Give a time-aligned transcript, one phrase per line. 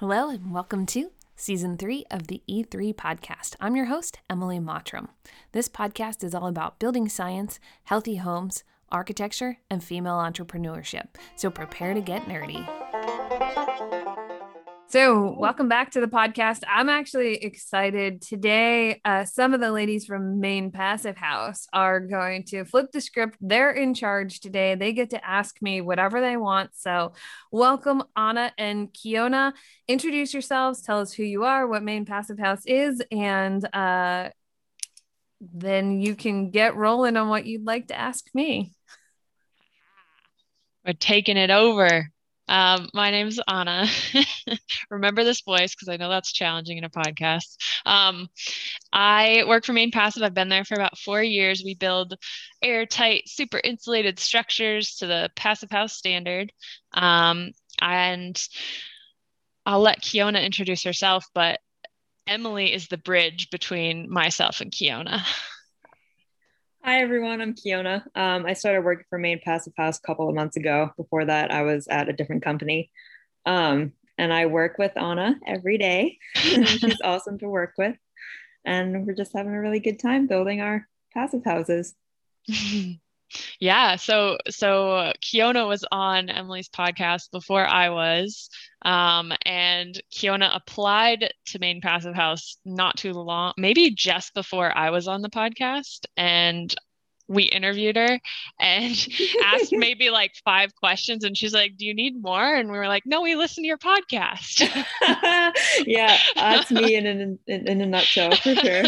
[0.00, 3.56] Hello, and welcome to season three of the E3 podcast.
[3.58, 5.08] I'm your host, Emily Mottram.
[5.50, 11.08] This podcast is all about building science, healthy homes, architecture, and female entrepreneurship.
[11.34, 12.87] So prepare to get nerdy.
[14.90, 16.62] So, welcome back to the podcast.
[16.66, 19.02] I'm actually excited today.
[19.04, 23.36] Uh, some of the ladies from Maine Passive House are going to flip the script.
[23.38, 24.76] They're in charge today.
[24.76, 26.70] They get to ask me whatever they want.
[26.74, 27.12] So,
[27.52, 29.52] welcome, Anna and Kiona.
[29.88, 30.80] Introduce yourselves.
[30.80, 34.30] Tell us who you are, what Maine Passive House is, and uh,
[35.42, 38.72] then you can get rolling on what you'd like to ask me.
[40.86, 42.10] We're taking it over.
[42.48, 43.86] Um, my name's Anna.
[44.90, 47.56] Remember this voice because I know that's challenging in a podcast.
[47.84, 48.28] Um,
[48.92, 50.22] I work for Maine Passive.
[50.22, 51.62] I've been there for about four years.
[51.64, 52.14] We build
[52.62, 56.52] airtight, super insulated structures to the Passive House standard.
[56.94, 58.40] Um, and
[59.66, 61.60] I'll let Kiona introduce herself, but
[62.26, 65.22] Emily is the bridge between myself and Kiona.
[66.88, 68.02] Hi everyone, I'm Kiona.
[68.14, 70.90] Um, I started working for Maine Passive House a couple of months ago.
[70.96, 72.90] Before that, I was at a different company.
[73.44, 76.16] Um, and I work with Anna every day.
[76.34, 77.94] She's awesome to work with.
[78.64, 81.94] And we're just having a really good time building our passive houses.
[83.60, 88.48] yeah so so kiona was on emily's podcast before i was
[88.82, 94.90] um, and kiona applied to maine passive house not too long maybe just before i
[94.90, 96.74] was on the podcast and
[97.28, 98.18] we interviewed her
[98.58, 99.08] and
[99.44, 102.54] asked maybe like five questions and she's like do you need more?
[102.54, 104.68] And we were like no we listen to your podcast.
[105.86, 108.84] Yeah that's me in, in, in, in a nutshell for sure.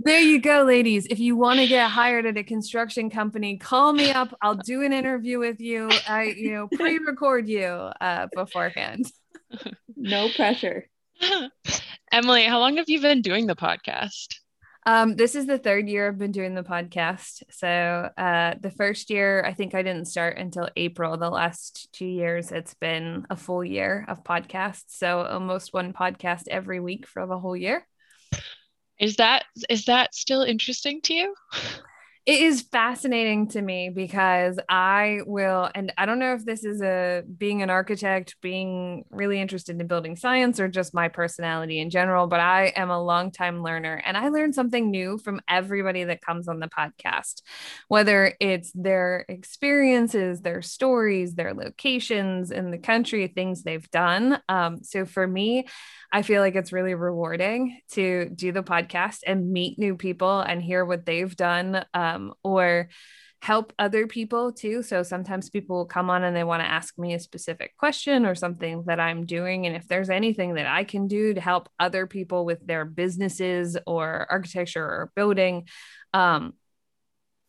[0.00, 1.06] There you go ladies.
[1.10, 4.34] If you want to get hired at a construction company call me up.
[4.42, 5.90] I'll do an interview with you.
[6.08, 9.06] I you know pre-record you uh, beforehand.
[9.96, 10.86] No pressure.
[12.12, 14.39] Emily how long have you been doing the podcast
[14.86, 17.42] um, this is the third year I've been doing the podcast.
[17.50, 17.68] So
[18.16, 21.16] uh, the first year, I think I didn't start until April.
[21.16, 24.84] The last two years, it's been a full year of podcasts.
[24.88, 27.86] So almost one podcast every week for the whole year.
[28.98, 31.34] Is that is that still interesting to you?
[32.30, 36.80] it is fascinating to me because I will, and I don't know if this is
[36.80, 41.90] a being an architect, being really interested in building science, or just my personality in
[41.90, 46.22] general, but I am a longtime learner and I learn something new from everybody that
[46.22, 47.42] comes on the podcast,
[47.88, 54.40] whether it's their experiences, their stories, their locations in the country, things they've done.
[54.48, 55.66] Um, so for me,
[56.12, 60.60] I feel like it's really rewarding to do the podcast and meet new people and
[60.60, 62.88] hear what they've done um, or
[63.42, 64.82] help other people too.
[64.82, 68.26] So sometimes people will come on and they want to ask me a specific question
[68.26, 69.66] or something that I'm doing.
[69.66, 73.78] And if there's anything that I can do to help other people with their businesses
[73.86, 75.68] or architecture or building,
[76.12, 76.52] um,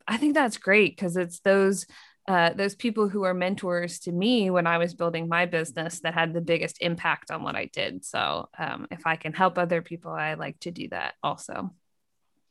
[0.07, 1.85] I think that's great because it's those
[2.27, 6.13] uh, those people who are mentors to me when I was building my business that
[6.13, 8.05] had the biggest impact on what I did.
[8.05, 11.71] So um, if I can help other people, I like to do that also.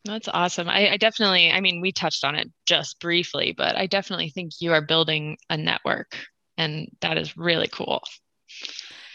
[0.05, 0.69] That's awesome.
[0.69, 4.53] I, I, definitely, I mean, we touched on it just briefly, but I definitely think
[4.61, 6.16] you are building a network
[6.56, 8.03] and that is really cool.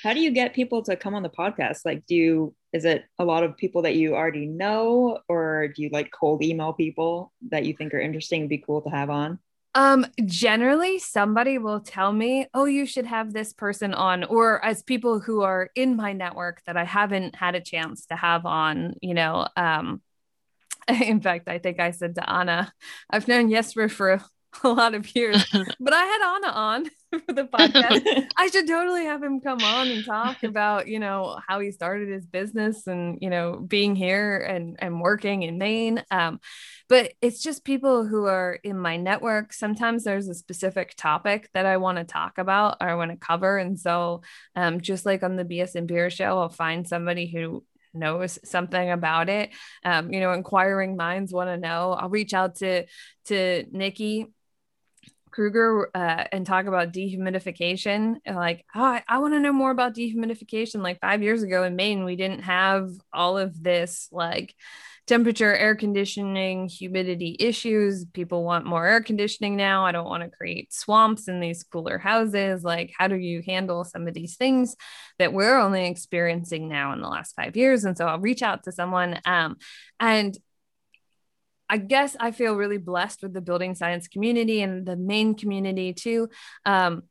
[0.04, 1.80] How do you get people to come on the podcast?
[1.86, 5.82] Like, do you, is it a lot of people that you already know, or do
[5.82, 9.10] you like cold email people that you think are interesting and be cool to have
[9.10, 9.40] on?
[9.74, 14.84] Um, generally, somebody will tell me, "Oh, you should have this person on," or as
[14.84, 18.96] people who are in my network that I haven't had a chance to have on.
[19.02, 20.02] You know, um,
[21.02, 22.72] in fact, I think I said to Anna,
[23.10, 24.26] "I've known Jesper for a
[24.64, 25.46] lot of years,
[25.80, 28.28] but I had Anna on for the podcast.
[28.38, 32.10] I should totally have him come on and talk about, you know, how he started
[32.10, 36.04] his business and, you know, being here and and working in Maine.
[36.12, 36.40] Um,
[36.88, 39.54] but it's just people who are in my network.
[39.54, 43.18] Sometimes there's a specific topic that I want to talk about or I want to
[43.18, 43.58] cover.
[43.58, 44.22] And so
[44.56, 47.64] um, just like on the BS and Beer show, I'll find somebody who
[47.96, 49.52] knows something about it.
[49.84, 51.94] Um, you know, inquiring minds want to know.
[51.94, 52.86] I'll reach out to
[53.26, 54.28] to Nikki
[55.36, 58.16] Krueger uh, and talk about dehumidification.
[58.26, 60.82] Like, oh, I, I want to know more about dehumidification.
[60.82, 64.56] Like five years ago in Maine, we didn't have all of this like
[65.08, 68.06] temperature, air conditioning, humidity issues.
[68.06, 69.86] People want more air conditioning now.
[69.86, 72.64] I don't want to create swamps in these cooler houses.
[72.64, 74.76] Like, how do you handle some of these things
[75.20, 77.84] that we're only experiencing now in the last five years?
[77.84, 79.20] And so I'll reach out to someone.
[79.26, 79.58] Um,
[80.00, 80.36] and
[81.70, 85.94] I guess I feel really blessed with the building science community and the Maine community
[85.94, 86.30] too.
[86.66, 87.04] Um,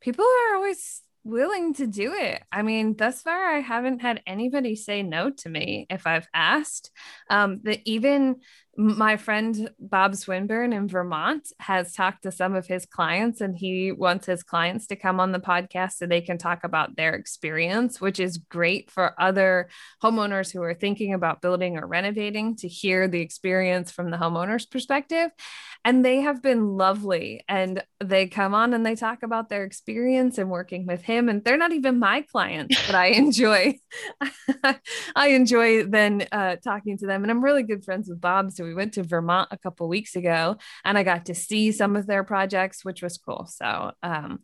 [0.00, 2.42] people are always willing to do it.
[2.52, 6.90] I mean, thus far, I haven't had anybody say no to me if I've asked.
[7.30, 8.36] Um, that even
[8.76, 13.92] my friend Bob Swinburne in Vermont has talked to some of his clients, and he
[13.92, 18.00] wants his clients to come on the podcast so they can talk about their experience,
[18.00, 19.68] which is great for other
[20.02, 24.66] homeowners who are thinking about building or renovating to hear the experience from the homeowner's
[24.66, 25.30] perspective.
[25.84, 27.44] And they have been lovely.
[27.46, 31.28] And they come on and they talk about their experience and working with him.
[31.28, 33.78] And they're not even my clients, but I enjoy,
[35.14, 37.22] I enjoy then uh, talking to them.
[37.22, 38.50] And I'm really good friends with Bob.
[38.52, 41.96] So we went to Vermont a couple weeks ago and I got to see some
[41.96, 43.46] of their projects, which was cool.
[43.46, 44.40] So, um,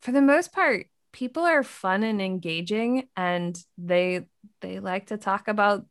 [0.00, 4.26] for the most part, people are fun and engaging and they
[4.60, 5.84] they like to talk about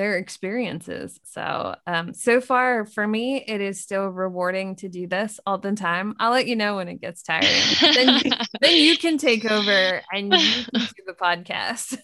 [0.00, 1.20] their experiences.
[1.24, 5.72] So, um, so far for me, it is still rewarding to do this all the
[5.72, 6.14] time.
[6.18, 7.50] I'll let you know when it gets tiring.
[7.82, 8.22] then,
[8.62, 11.98] then you can take over and you can do the podcast.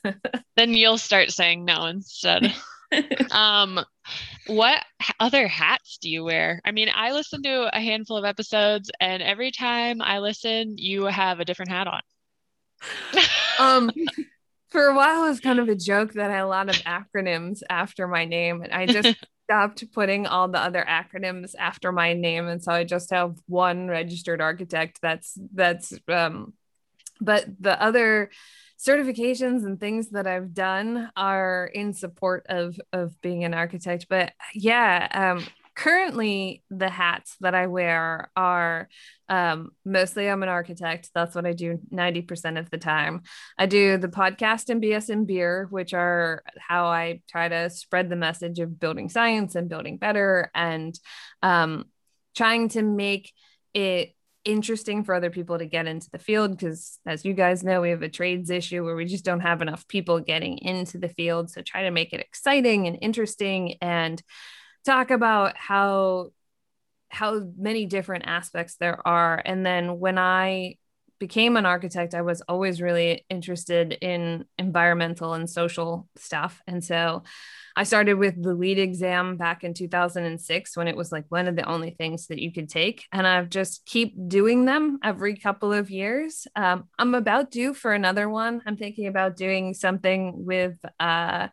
[0.56, 2.54] then you'll start saying no instead.
[3.30, 3.80] um,
[4.46, 4.82] what
[5.18, 6.60] other hats do you wear?
[6.64, 11.04] I mean, I listen to a handful of episodes, and every time I listen, you
[11.04, 12.00] have a different hat on.
[13.58, 13.90] um,
[14.68, 16.76] for a while, it was kind of a joke that I had a lot of
[16.82, 22.12] acronyms after my name, and I just stopped putting all the other acronyms after my
[22.12, 24.98] name, and so I just have one registered architect.
[25.02, 26.52] That's that's um,
[27.20, 28.30] but the other
[28.78, 34.06] certifications and things that I've done are in support of of being an architect.
[34.08, 35.46] But yeah, um,
[35.76, 38.88] currently the hats that I wear are
[39.28, 41.10] um, mostly I'm an architect.
[41.14, 43.22] That's what I do 90% of the time.
[43.58, 48.08] I do the podcast and BS and beer, which are how I try to spread
[48.08, 50.98] the message of building science and building better and
[51.42, 51.84] um,
[52.34, 53.32] trying to make
[53.74, 54.14] it
[54.46, 57.90] interesting for other people to get into the field because as you guys know we
[57.90, 61.50] have a trades issue where we just don't have enough people getting into the field.
[61.50, 64.22] So try to make it exciting and interesting and
[64.84, 66.30] talk about how
[67.08, 69.40] how many different aspects there are.
[69.44, 70.76] And then when i
[71.18, 77.22] became an architect i was always really interested in environmental and social stuff and so
[77.78, 81.56] I started with the LEED exam back in 2006 when it was like one of
[81.56, 83.04] the only things that you could take.
[83.12, 86.46] And I've just keep doing them every couple of years.
[86.56, 88.62] Um, I'm about due for another one.
[88.64, 91.48] I'm thinking about doing something with uh,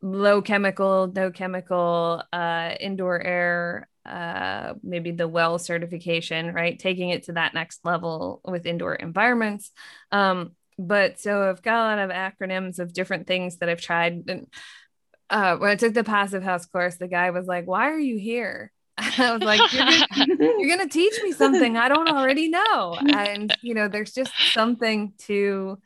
[0.00, 6.78] low chemical, no chemical, uh, indoor air uh, maybe the well certification, right?
[6.78, 9.70] Taking it to that next level with indoor environments.
[10.10, 14.24] Um, but so I've got a lot of acronyms of different things that I've tried.
[14.28, 14.46] And
[15.28, 18.18] uh, when I took the passive house course, the guy was like, "Why are you
[18.18, 20.06] here?" I was like, you're gonna,
[20.58, 25.12] you're gonna, teach me something I don't already know." And you know, there's just something
[25.26, 25.78] to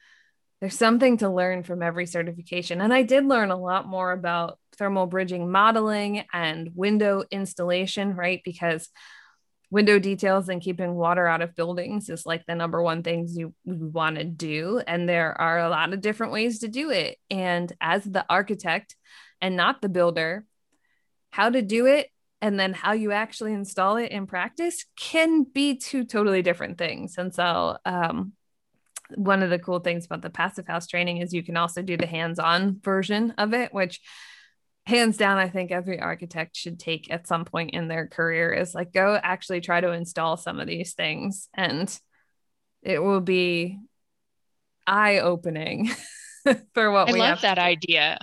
[0.60, 4.58] there's something to learn from every certification, and I did learn a lot more about
[4.82, 8.40] thermal bridging modeling and window installation, right?
[8.44, 8.88] Because
[9.70, 13.54] window details and keeping water out of buildings is like the number one things you
[13.64, 17.72] want to do and there are a lot of different ways to do it and
[17.80, 18.96] as the architect
[19.40, 20.44] and not the builder,
[21.30, 22.08] how to do it
[22.40, 27.18] and then how you actually install it in practice can be two totally different things.
[27.18, 28.32] And so, um,
[29.14, 31.96] one of the cool things about the passive house training is you can also do
[31.96, 34.00] the hands on version of it, which
[34.86, 38.74] hands down, I think every architect should take at some point in their career is
[38.74, 41.96] like go actually try to install some of these things and
[42.82, 43.78] it will be
[44.86, 45.90] eye opening
[46.74, 48.18] for what I we love that idea.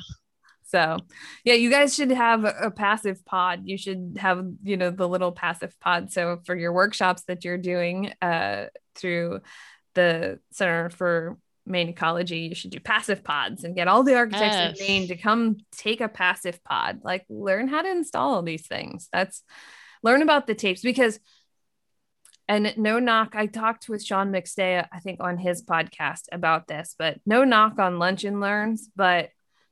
[0.65, 0.97] So,
[1.43, 3.61] yeah, you guys should have a passive pod.
[3.63, 6.11] You should have, you know, the little passive pod.
[6.11, 9.39] So, for your workshops that you're doing uh, through
[9.95, 11.37] the Center for
[11.69, 14.79] Maine Ecology, you should do passive pods and get all the architects yes.
[14.79, 17.01] in Maine to come take a passive pod.
[17.03, 19.07] Like, learn how to install these things.
[19.13, 19.43] That's
[20.03, 21.19] learn about the tapes because
[22.47, 26.95] and no knock i talked with sean mcstay i think on his podcast about this
[26.97, 29.29] but no knock on lunch and learns but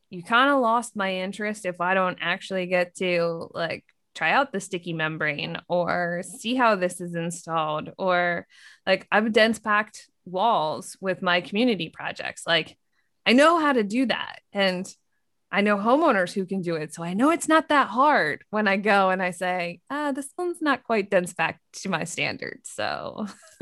[0.09, 3.83] you kind of lost my interest if I don't actually get to like
[4.15, 8.47] try out the sticky membrane or see how this is installed or
[8.85, 12.43] like I've dense packed walls with my community projects.
[12.45, 12.77] Like
[13.25, 14.87] I know how to do that and
[15.51, 16.93] I know homeowners who can do it.
[16.93, 20.29] So I know it's not that hard when I go and I say, ah, this
[20.37, 22.69] one's not quite dense pack to my standards.
[22.73, 23.27] So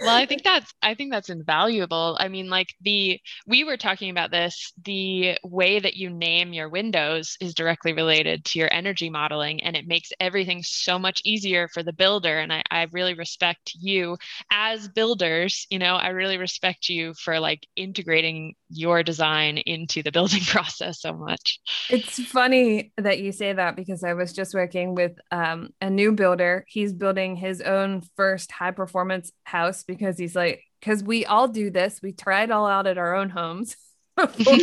[0.00, 2.16] well i think that's i think that's invaluable.
[2.20, 6.68] I mean like the we were talking about this the way that you name your
[6.68, 11.68] windows is directly related to your energy modeling and it makes everything so much easier
[11.68, 14.16] for the builder and i, I really respect you
[14.50, 20.12] as builders you know i really respect you for like integrating your design into the
[20.16, 21.60] building process so much.
[21.90, 26.12] It's funny that you say that because i was just working with um, a new
[26.12, 26.64] builder.
[26.68, 31.70] He's building his own first high performance house because he's like, because we all do
[31.70, 32.00] this.
[32.02, 33.76] We try it all out at our own homes
[34.16, 34.56] before,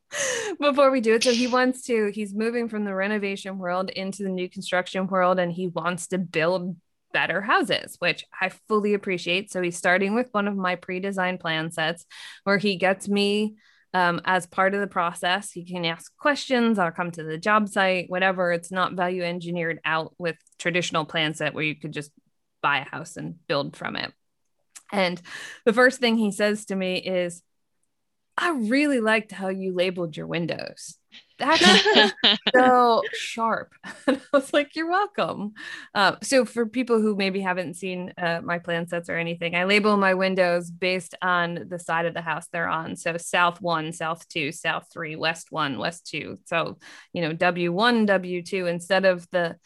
[0.60, 1.24] before we do it.
[1.24, 5.38] So he wants to, he's moving from the renovation world into the new construction world
[5.38, 6.76] and he wants to build
[7.12, 9.50] better houses, which I fully appreciate.
[9.50, 12.06] So he's starting with one of my pre designed plan sets
[12.44, 13.56] where he gets me.
[13.94, 16.78] Um, as part of the process, he can ask questions.
[16.78, 18.50] I'll come to the job site, whatever.
[18.50, 22.10] It's not value engineered out with traditional plan set where you could just
[22.62, 24.10] buy a house and build from it.
[24.92, 25.20] And
[25.64, 27.42] the first thing he says to me is,
[28.36, 30.96] I really liked how you labeled your windows.
[31.38, 31.84] That's
[32.54, 33.72] so sharp.
[34.06, 35.52] And I was like, You're welcome.
[35.94, 39.64] Uh, so, for people who maybe haven't seen uh, my plan sets or anything, I
[39.64, 42.96] label my windows based on the side of the house they're on.
[42.96, 46.38] So, South one, South two, South three, West one, West two.
[46.46, 46.78] So,
[47.12, 49.56] you know, W1, W2, instead of the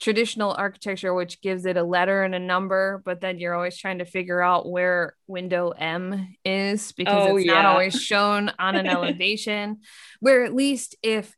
[0.00, 3.98] traditional architecture, which gives it a letter and a number, but then you're always trying
[3.98, 7.54] to figure out where window M is because oh, it's yeah.
[7.54, 9.80] not always shown on an elevation.
[10.20, 11.34] Where at least if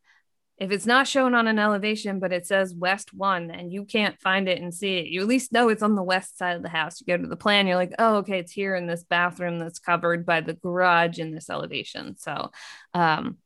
[0.58, 4.20] if it's not shown on an elevation, but it says west one and you can't
[4.20, 6.62] find it and see it, you at least know it's on the west side of
[6.62, 7.00] the house.
[7.00, 9.80] You go to the plan, you're like, oh, okay, it's here in this bathroom that's
[9.80, 12.16] covered by the garage in this elevation.
[12.16, 12.52] So
[12.94, 13.38] um,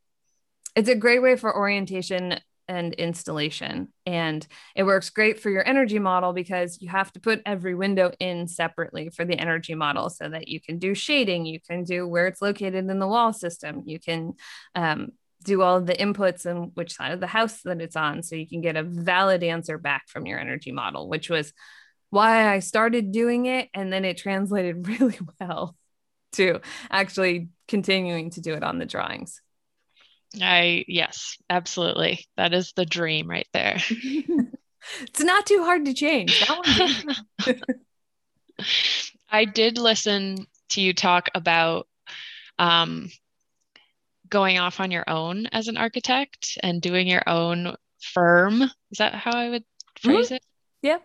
[0.74, 3.88] it's a great way for orientation and installation.
[4.04, 8.12] And it works great for your energy model because you have to put every window
[8.18, 12.06] in separately for the energy model so that you can do shading, you can do
[12.06, 14.34] where it's located in the wall system, you can
[14.74, 15.12] um,
[15.44, 18.48] do all the inputs and which side of the house that it's on so you
[18.48, 21.52] can get a valid answer back from your energy model, which was
[22.10, 23.68] why I started doing it.
[23.74, 25.76] And then it translated really well
[26.32, 29.40] to actually continuing to do it on the drawings.
[30.40, 32.26] I yes, absolutely.
[32.36, 33.78] That is the dream right there.
[35.00, 36.46] it's not too hard to change.
[36.46, 37.16] That
[37.46, 37.56] one.
[39.30, 41.86] I did listen to you talk about
[42.58, 43.10] um,
[44.28, 48.62] going off on your own as an architect and doing your own firm.
[48.62, 49.64] Is that how I would
[50.00, 50.34] phrase mm-hmm.
[50.34, 50.42] it?
[50.82, 50.98] Yeah.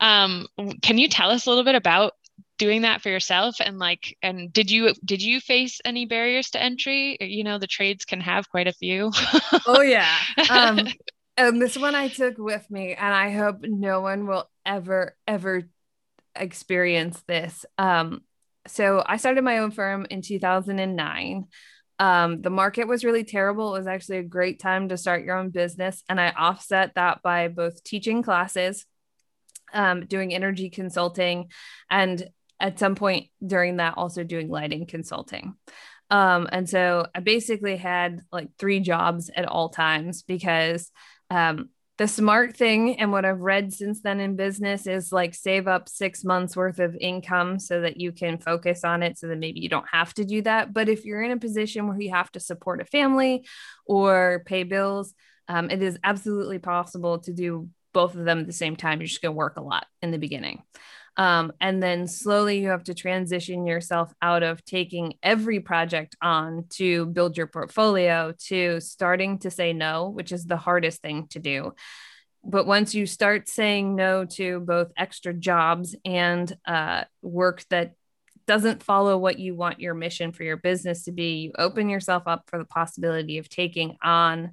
[0.00, 0.46] Um,
[0.80, 2.12] can you tell us a little bit about
[2.58, 6.62] doing that for yourself and like and did you did you face any barriers to
[6.62, 9.10] entry you know the trades can have quite a few
[9.66, 10.16] oh yeah
[10.50, 10.80] um
[11.36, 15.62] and this one i took with me and i hope no one will ever ever
[16.34, 18.20] experience this um
[18.66, 21.46] so i started my own firm in 2009
[22.00, 23.74] um, the market was really terrible.
[23.74, 26.04] It was actually a great time to start your own business.
[26.08, 28.86] And I offset that by both teaching classes,
[29.72, 31.48] um, doing energy consulting,
[31.90, 35.54] and at some point during that also doing lighting consulting.
[36.10, 40.90] Um, and so I basically had like three jobs at all times because
[41.30, 45.66] um, the smart thing and what I've read since then in business is like save
[45.66, 49.38] up six months worth of income so that you can focus on it so that
[49.38, 50.72] maybe you don't have to do that.
[50.72, 53.44] But if you're in a position where you have to support a family
[53.84, 55.12] or pay bills,
[55.48, 59.00] um, it is absolutely possible to do both of them at the same time.
[59.00, 60.62] You're just going to work a lot in the beginning.
[61.18, 66.66] Um, and then slowly you have to transition yourself out of taking every project on
[66.70, 71.40] to build your portfolio to starting to say no, which is the hardest thing to
[71.40, 71.72] do.
[72.44, 77.94] But once you start saying no to both extra jobs and uh, work that
[78.46, 82.22] doesn't follow what you want your mission for your business to be, you open yourself
[82.26, 84.52] up for the possibility of taking on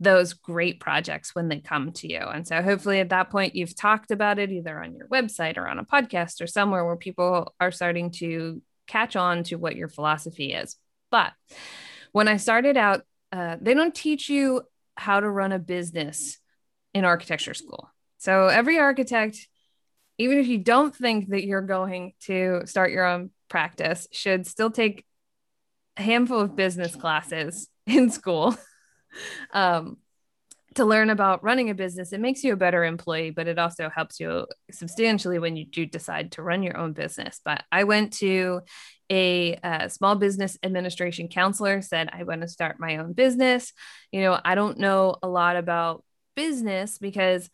[0.00, 2.20] those great projects when they come to you.
[2.20, 5.66] And so hopefully at that point you've talked about it either on your website or
[5.66, 9.88] on a podcast or somewhere where people are starting to catch on to what your
[9.88, 10.76] philosophy is.
[11.10, 11.32] But
[12.12, 13.02] when I started out,
[13.32, 14.62] uh, they don't teach you
[14.96, 16.38] how to run a business
[16.94, 17.90] in architecture school.
[18.18, 19.48] So every architect,
[20.16, 24.70] even if you don't think that you're going to start your own practice, should still
[24.70, 25.04] take
[25.96, 28.56] a handful of business classes in school
[29.52, 29.98] um,
[30.74, 32.12] to learn about running a business.
[32.12, 35.86] It makes you a better employee, but it also helps you substantially when you do
[35.86, 37.40] decide to run your own business.
[37.44, 38.60] But I went to
[39.10, 43.72] a, a small business administration counselor, said, I want to start my own business.
[44.12, 46.04] You know, I don't know a lot about
[46.36, 47.48] business because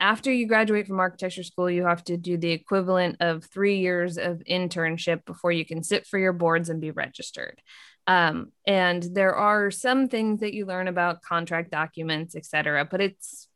[0.00, 4.18] after you graduate from architecture school, you have to do the equivalent of three years
[4.18, 7.62] of internship before you can sit for your boards and be registered.
[8.06, 13.00] Um, and there are some things that you learn about contract documents, et cetera, but
[13.00, 13.48] it's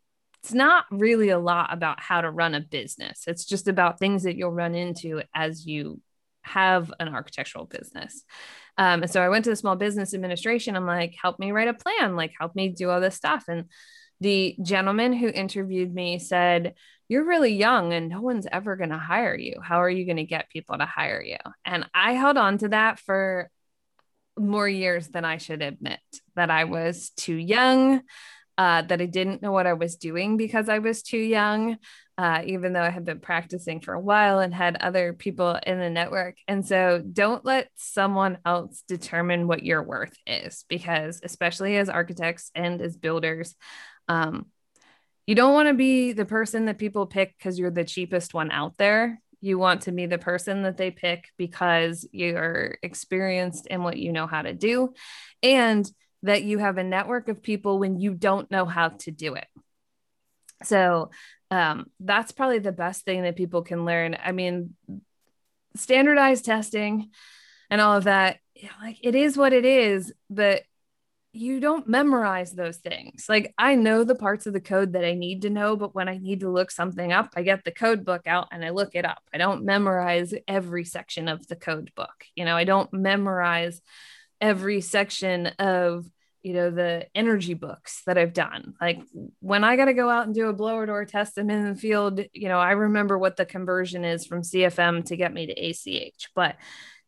[0.43, 3.25] it's not really a lot about how to run a business.
[3.27, 6.01] It's just about things that you'll run into as you
[6.43, 8.23] have an architectural business.
[8.79, 10.77] Um, and so I went to the small business administration.
[10.77, 13.47] I'm like, help me write a plan, like help me do all this stuff.
[13.49, 13.65] And
[14.21, 16.75] the gentleman who interviewed me said,
[17.09, 19.61] You're really young and no one's ever going to hire you.
[19.61, 21.39] How are you going to get people to hire you?
[21.65, 23.51] And I held on to that for
[24.39, 26.01] more years than I should admit
[26.35, 28.03] that I was too young,
[28.59, 31.77] uh, that I didn't know what I was doing because I was too young,
[32.19, 35.79] uh, even though I had been practicing for a while and had other people in
[35.79, 36.37] the network.
[36.49, 42.51] And so don't let someone else determine what your worth is, because especially as architects
[42.55, 43.55] and as builders,
[44.09, 44.47] um,
[45.27, 48.51] you don't want to be the person that people pick because you're the cheapest one
[48.51, 49.21] out there.
[49.47, 54.13] You want to be the person that they pick because you're experienced in what you
[54.13, 54.93] know how to do
[55.41, 55.89] and
[56.25, 59.47] that you have a network of people when you don't know how to do it.
[60.65, 61.11] So
[61.53, 64.17] um, that's probably the best thing that people can learn.
[64.21, 64.75] I mean,
[65.77, 67.11] standardized testing
[67.71, 68.39] and all of that,
[68.83, 70.63] like it is what it is, but
[71.37, 73.27] you don't memorize those things.
[73.29, 76.09] Like I know the parts of the code that I need to know, but when
[76.09, 78.95] I need to look something up, I get the code book out and I look
[78.95, 79.23] it up.
[79.33, 82.25] I don't memorize every section of the code book.
[82.35, 83.81] You know, I don't memorize
[84.41, 86.07] every section of
[86.43, 89.01] you know the energy books that i've done like
[89.41, 91.75] when i got to go out and do a blower door test i'm in the
[91.75, 95.53] field you know i remember what the conversion is from cfm to get me to
[95.55, 96.55] ach but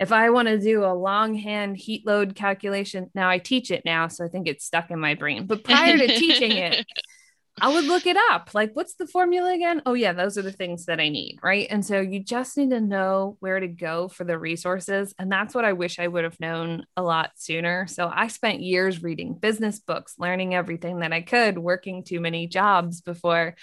[0.01, 4.09] if I want to do a longhand heat load calculation, now I teach it now,
[4.09, 5.47] so I think it's stuck in my brain.
[5.47, 6.87] But prior to teaching it,
[7.61, 8.51] I would look it up.
[8.55, 9.83] Like, what's the formula again?
[9.85, 11.39] Oh, yeah, those are the things that I need.
[11.43, 11.67] Right.
[11.69, 15.15] And so you just need to know where to go for the resources.
[15.19, 17.89] And that's what I wish I would have known a lot sooner.
[17.89, 22.47] So I spent years reading business books, learning everything that I could, working too many
[22.47, 23.57] jobs before.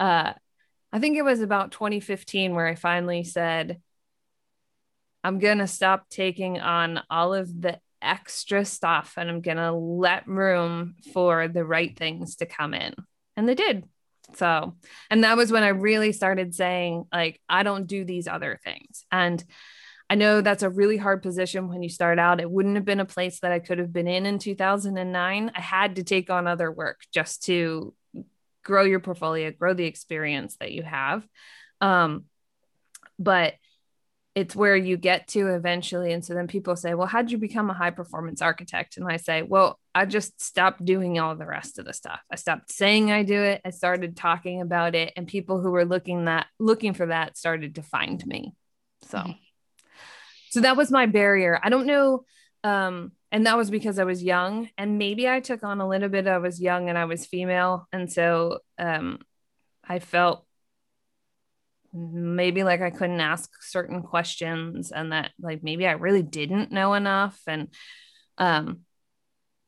[0.00, 0.32] Uh,
[0.92, 3.80] I think it was about 2015 where I finally said,
[5.24, 9.72] I'm going to stop taking on all of the extra stuff and I'm going to
[9.72, 12.94] let room for the right things to come in.
[13.36, 13.84] And they did.
[14.36, 14.76] So,
[15.10, 19.04] and that was when I really started saying, like, I don't do these other things.
[19.10, 19.42] And
[20.10, 22.40] I know that's a really hard position when you start out.
[22.40, 25.52] It wouldn't have been a place that I could have been in in 2009.
[25.54, 27.94] I had to take on other work just to
[28.62, 31.26] grow your portfolio, grow the experience that you have.
[31.80, 32.24] Um,
[33.18, 33.54] but
[34.34, 36.12] it's where you get to eventually.
[36.12, 38.96] And so then people say, well, how'd you become a high performance architect?
[38.96, 42.20] And I say, well, I just stopped doing all the rest of the stuff.
[42.30, 43.60] I stopped saying I do it.
[43.64, 45.12] I started talking about it.
[45.16, 48.54] And people who were looking that looking for that started to find me.
[49.02, 49.30] So mm-hmm.
[50.50, 51.60] so that was my barrier.
[51.62, 52.24] I don't know.
[52.64, 54.68] Um, and that was because I was young.
[54.76, 56.26] And maybe I took on a little bit.
[56.26, 57.86] I was young and I was female.
[57.92, 59.20] And so um
[59.86, 60.43] I felt
[61.94, 66.94] maybe like I couldn't ask certain questions and that like maybe I really didn't know
[66.94, 67.68] enough and
[68.36, 68.80] um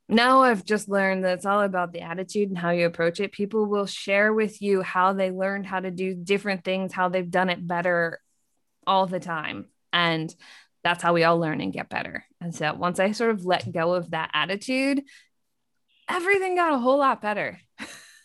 [0.09, 3.33] now I've just learned that it's all about the attitude and how you approach it.
[3.33, 7.31] People will share with you how they learned how to do different things, how they've
[7.31, 8.21] done it better
[8.87, 9.67] all the time.
[9.93, 10.33] And
[10.85, 12.25] that's how we all learn and get better.
[12.41, 15.03] And so once I sort of let go of that attitude,
[16.09, 17.59] everything got a whole lot better.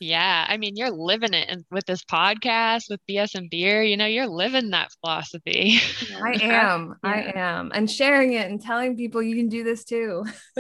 [0.02, 3.84] Yeah, I mean, you're living it with this podcast with BS and beer.
[3.84, 5.80] You know, you're living that philosophy.
[6.16, 6.96] I am.
[7.04, 7.10] yeah.
[7.12, 7.72] I am.
[7.72, 10.26] And sharing it and telling people you can do this too.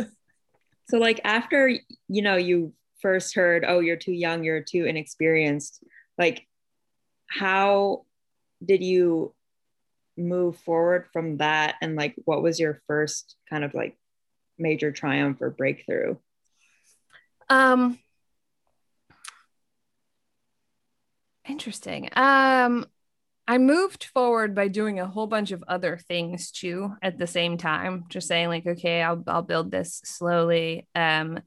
[0.89, 1.69] so, like, after,
[2.07, 5.83] you know, you first heard, oh, you're too young, you're too inexperienced,
[6.19, 6.45] like,
[7.25, 8.05] how
[8.63, 9.33] did you
[10.17, 11.77] move forward from that?
[11.81, 13.97] And, like, what was your first kind of like
[14.59, 16.17] major triumph or breakthrough?
[17.49, 17.97] Um,
[21.47, 22.09] Interesting.
[22.13, 22.85] Um,
[23.47, 27.57] I moved forward by doing a whole bunch of other things too at the same
[27.57, 28.05] time.
[28.09, 30.87] Just saying, like, okay, I'll I'll build this slowly.
[30.95, 31.39] Um,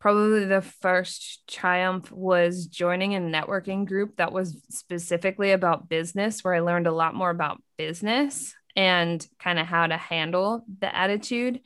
[0.00, 6.54] probably the first triumph was joining a networking group that was specifically about business, where
[6.54, 11.60] I learned a lot more about business and kind of how to handle the attitude.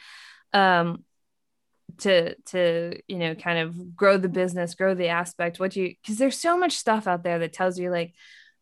[0.53, 1.05] Um,
[1.99, 6.19] to to you know kind of grow the business grow the aspect what you because
[6.19, 8.15] there's so much stuff out there that tells you like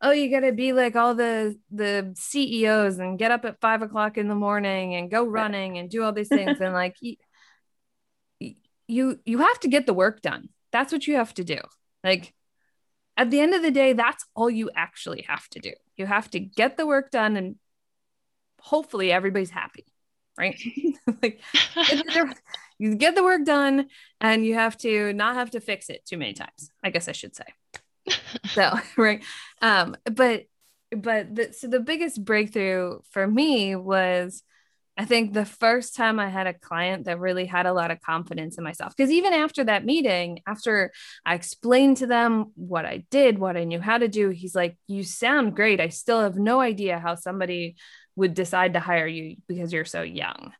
[0.02, 3.82] oh you got to be like all the the ceos and get up at five
[3.82, 7.16] o'clock in the morning and go running and do all these things and like you,
[8.86, 11.58] you you have to get the work done that's what you have to do
[12.02, 12.34] like
[13.16, 15.72] at the end of the day, that's all you actually have to do.
[15.96, 17.56] You have to get the work done and
[18.60, 19.86] hopefully everybody's happy,
[20.38, 20.60] right?
[21.22, 21.40] like
[22.78, 23.86] you get the work done
[24.20, 26.70] and you have to not have to fix it too many times.
[26.82, 27.46] I guess I should say.
[28.54, 29.22] so, right.
[29.62, 30.44] Um, but
[30.96, 34.42] but the, so the biggest breakthrough for me was
[34.98, 38.00] I think the first time I had a client that really had a lot of
[38.00, 38.96] confidence in myself.
[38.96, 40.90] Because even after that meeting, after
[41.24, 44.78] I explained to them what I did, what I knew how to do, he's like,
[44.86, 45.80] You sound great.
[45.80, 47.76] I still have no idea how somebody
[48.14, 50.52] would decide to hire you because you're so young.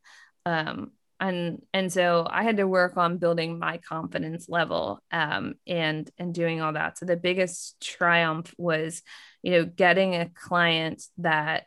[0.44, 6.10] Um, and and so I had to work on building my confidence level um, and
[6.18, 6.98] and doing all that.
[6.98, 9.02] So the biggest triumph was,
[9.42, 11.64] you know, getting a client that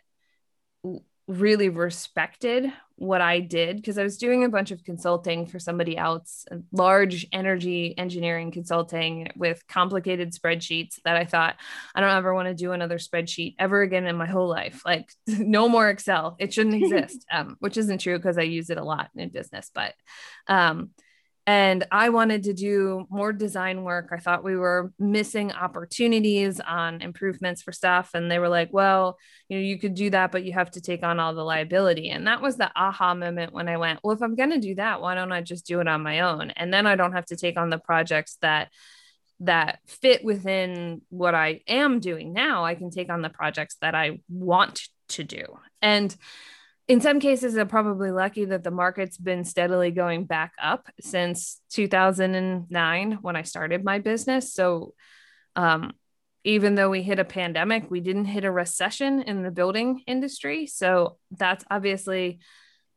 [1.29, 5.95] really respected what I did because I was doing a bunch of consulting for somebody
[5.95, 11.55] else, large energy engineering consulting with complicated spreadsheets that I thought
[11.93, 14.81] I don't ever want to do another spreadsheet ever again in my whole life.
[14.85, 16.35] Like no more Excel.
[16.39, 17.23] It shouldn't exist.
[17.31, 19.93] Um, which isn't true because I use it a lot in business, but
[20.47, 20.89] um,
[21.49, 24.09] and I wanted to do more design work.
[24.11, 28.11] I thought we were missing opportunities on improvements for stuff.
[28.13, 30.79] And they were like, well, you know, you could do that, but you have to
[30.79, 32.11] take on all the liability.
[32.11, 34.75] And that was the aha moment when I went, well, if I'm going to do
[34.75, 36.51] that, why don't I just do it on my own?
[36.51, 38.69] And then I don't have to take on the projects that
[39.39, 42.63] that fit within what I am doing now.
[42.63, 45.45] I can take on the projects that I want to do.
[45.81, 46.15] And
[46.89, 51.61] in some cases, I'm probably lucky that the market's been steadily going back up since
[51.69, 54.51] 2009 when I started my business.
[54.51, 54.95] So,
[55.55, 55.91] um,
[56.43, 60.65] even though we hit a pandemic, we didn't hit a recession in the building industry.
[60.65, 62.39] So, that's obviously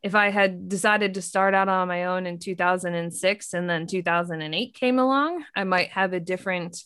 [0.01, 4.73] if I had decided to start out on my own in 2006 and then 2008
[4.73, 6.81] came along, I might have a different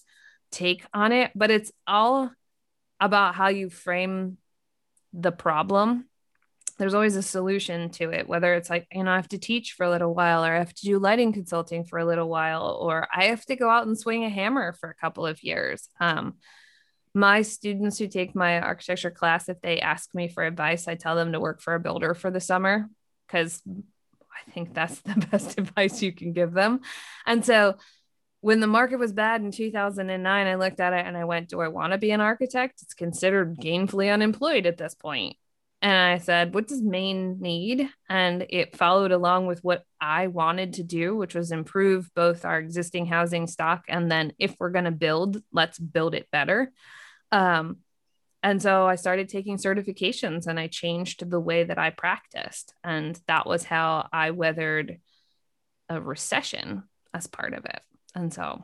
[0.51, 1.31] take on it.
[1.33, 2.31] But it's all
[2.99, 4.37] about how you frame
[5.13, 6.05] the problem
[6.77, 9.73] there's always a solution to it whether it's like you know i have to teach
[9.73, 12.77] for a little while or i have to do lighting consulting for a little while
[12.81, 15.89] or i have to go out and swing a hammer for a couple of years.
[15.99, 16.35] Um,
[17.13, 21.15] my students who take my architecture class if they ask me for advice i tell
[21.15, 22.87] them to work for a builder for the summer
[23.25, 26.81] because i think that's the best advice you can give them.
[27.25, 27.75] And so
[28.41, 31.59] when the market was bad in 2009 i looked at it and i went do
[31.59, 32.81] i want to be an architect?
[32.83, 35.37] It's considered gainfully unemployed at this point
[35.81, 37.87] and I said, What does Maine need?
[38.09, 42.57] And it followed along with what I wanted to do, which was improve both our
[42.57, 43.85] existing housing stock.
[43.87, 46.71] And then if we're going to build, let's build it better.
[47.31, 47.77] Um,
[48.41, 52.73] and so I started taking certifications and I changed the way that I practiced.
[52.83, 54.99] And that was how I weathered
[55.89, 57.81] a recession as part of it.
[58.15, 58.63] And so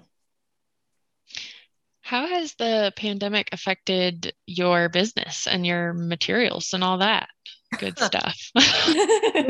[2.03, 7.29] how has the pandemic affected your business and your materials and all that
[7.79, 8.37] good stuff?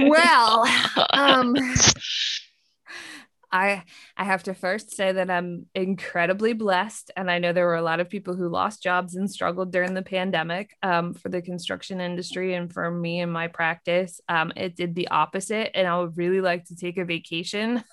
[0.08, 0.66] well,
[1.10, 1.56] um,
[3.52, 3.84] I
[4.16, 7.82] I have to first say that I'm incredibly blessed, and I know there were a
[7.82, 10.78] lot of people who lost jobs and struggled during the pandemic.
[10.84, 15.08] Um, for the construction industry and for me and my practice, um, it did the
[15.08, 17.84] opposite, and I would really like to take a vacation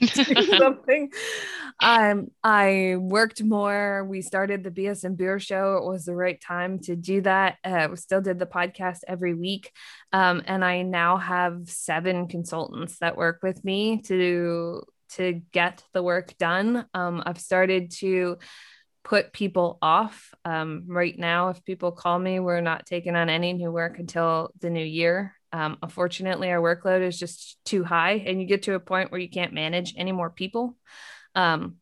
[0.58, 1.10] something.
[1.80, 4.04] Um, I worked more.
[4.04, 5.76] We started the BS and Beer show.
[5.76, 7.56] It was the right time to do that.
[7.64, 9.70] Uh, we still did the podcast every week.
[10.12, 16.02] Um, and I now have seven consultants that work with me to to get the
[16.02, 16.84] work done.
[16.92, 18.36] Um, I've started to
[19.04, 20.34] put people off.
[20.44, 24.50] Um, right now, if people call me, we're not taking on any new work until
[24.60, 25.34] the new year.
[25.52, 29.20] Um, unfortunately, our workload is just too high, and you get to a point where
[29.20, 30.76] you can't manage any more people
[31.34, 31.76] um,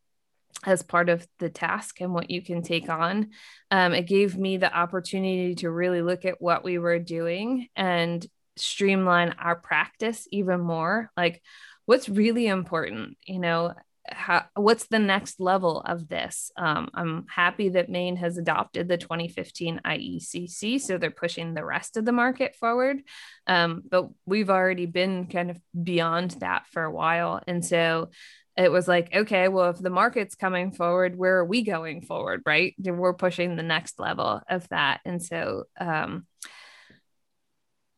[0.64, 3.31] as part of the task and what you can take on.
[3.70, 8.24] Um, it gave me the opportunity to really look at what we were doing and
[8.57, 11.11] streamline our practice even more.
[11.16, 11.42] Like,
[11.87, 13.74] what's really important, you know,
[14.11, 16.51] how, what's the next level of this?
[16.57, 21.97] Um, I'm happy that Maine has adopted the 2015 IECC, so they're pushing the rest
[21.97, 23.03] of the market forward.
[23.47, 27.40] Um, but we've already been kind of beyond that for a while.
[27.47, 28.11] And so
[28.57, 32.42] it was like, okay, well, if the market's coming forward, where are we going forward?
[32.47, 32.75] Right.
[32.79, 35.01] We're pushing the next level of that.
[35.05, 36.27] And so um,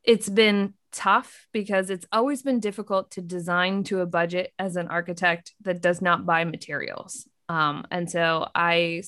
[0.02, 4.88] it's been tough because it's always been difficult to design to a budget as an
[4.88, 7.28] architect that does not buy materials.
[7.48, 9.02] Um, and so I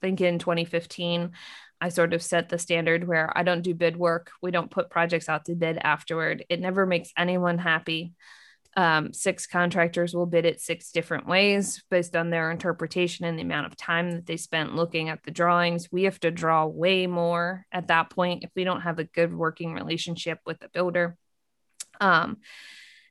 [0.00, 1.32] think in 2015,
[1.80, 4.30] I sort of set the standard where I don't do bid work.
[4.40, 6.44] We don't put projects out to bid afterward.
[6.48, 8.14] It never makes anyone happy.
[8.76, 13.42] Um, six contractors will bid it six different ways based on their interpretation and the
[13.42, 15.88] amount of time that they spent looking at the drawings.
[15.90, 19.34] We have to draw way more at that point if we don't have a good
[19.34, 21.16] working relationship with the builder.
[22.02, 22.36] Um,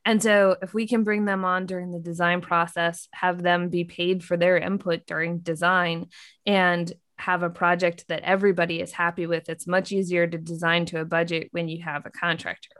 [0.07, 3.85] and so, if we can bring them on during the design process, have them be
[3.85, 6.09] paid for their input during design,
[6.45, 10.99] and have a project that everybody is happy with, it's much easier to design to
[10.99, 12.75] a budget when you have a contractor,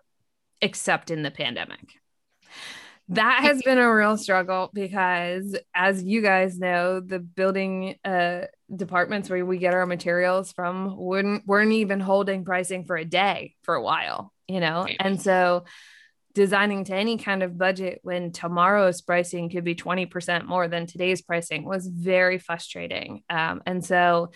[0.62, 1.96] except in the pandemic
[3.10, 8.42] that has been a real struggle because as you guys know the building uh,
[8.76, 13.54] departments where we get our materials from wouldn't weren't even holding pricing for a day
[13.62, 14.88] for a while you know?
[15.00, 15.66] And so
[16.34, 21.22] designing to any kind of budget when tomorrow's pricing could be 20% more than today's
[21.22, 23.24] pricing was very frustrating.
[23.30, 24.32] Um, and so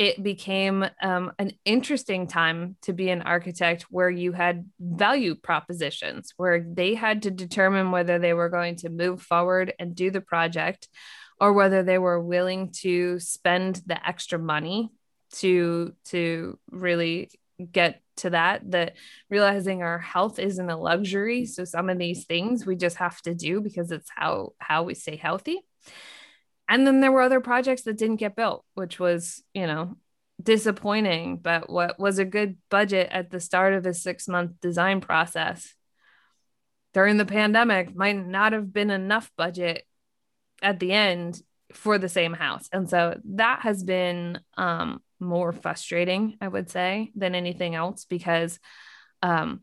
[0.00, 6.32] it became um, an interesting time to be an architect where you had value propositions
[6.38, 10.22] where they had to determine whether they were going to move forward and do the
[10.22, 10.88] project
[11.38, 14.90] or whether they were willing to spend the extra money
[15.34, 17.28] to to really
[17.70, 18.94] get to that that
[19.28, 21.44] realizing our health isn't a luxury.
[21.44, 24.94] So some of these things we just have to do because it's how how we
[24.94, 25.60] stay healthy
[26.70, 29.96] and then there were other projects that didn't get built which was you know
[30.42, 35.02] disappointing but what was a good budget at the start of a six month design
[35.02, 35.74] process
[36.94, 39.84] during the pandemic might not have been enough budget
[40.62, 41.40] at the end
[41.72, 42.68] for the same house.
[42.72, 48.58] And so that has been um, more frustrating i would say than anything else because
[49.22, 49.60] um,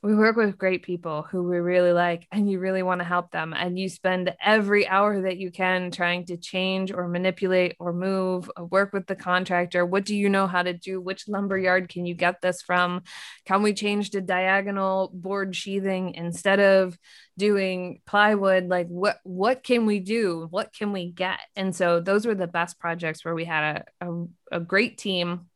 [0.00, 3.32] we work with great people who we really like and you really want to help
[3.32, 7.92] them and you spend every hour that you can trying to change or manipulate or
[7.92, 9.84] move or work with the contractor.
[9.84, 11.00] What do you know how to do?
[11.00, 13.02] Which lumber yard can you get this from?
[13.44, 16.96] Can we change to diagonal board sheathing instead of
[17.36, 18.68] doing plywood?
[18.68, 20.46] Like what what can we do?
[20.48, 21.40] What can we get?
[21.56, 24.24] And so those were the best projects where we had a, a,
[24.58, 25.48] a great team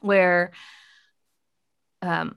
[0.00, 0.52] where
[2.00, 2.36] um,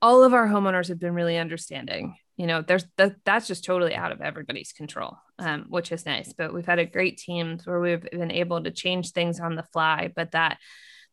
[0.00, 2.16] all of our homeowners have been really understanding.
[2.36, 6.32] You know there's that that's just totally out of everybody's control um, which is nice
[6.32, 9.64] but we've had a great team where we've been able to change things on the
[9.72, 10.58] fly but that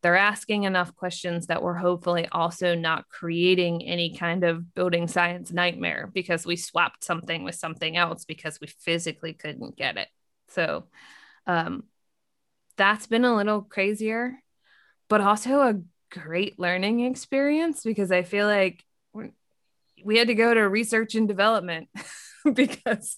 [0.05, 5.51] they're asking enough questions that we're hopefully also not creating any kind of building science
[5.51, 10.07] nightmare because we swapped something with something else because we physically couldn't get it.
[10.49, 10.85] So
[11.47, 11.85] um,
[12.77, 14.35] that's been a little crazier
[15.07, 15.81] but also a
[16.17, 18.83] great learning experience because I feel like
[20.03, 21.89] we had to go to research and development
[22.53, 23.17] because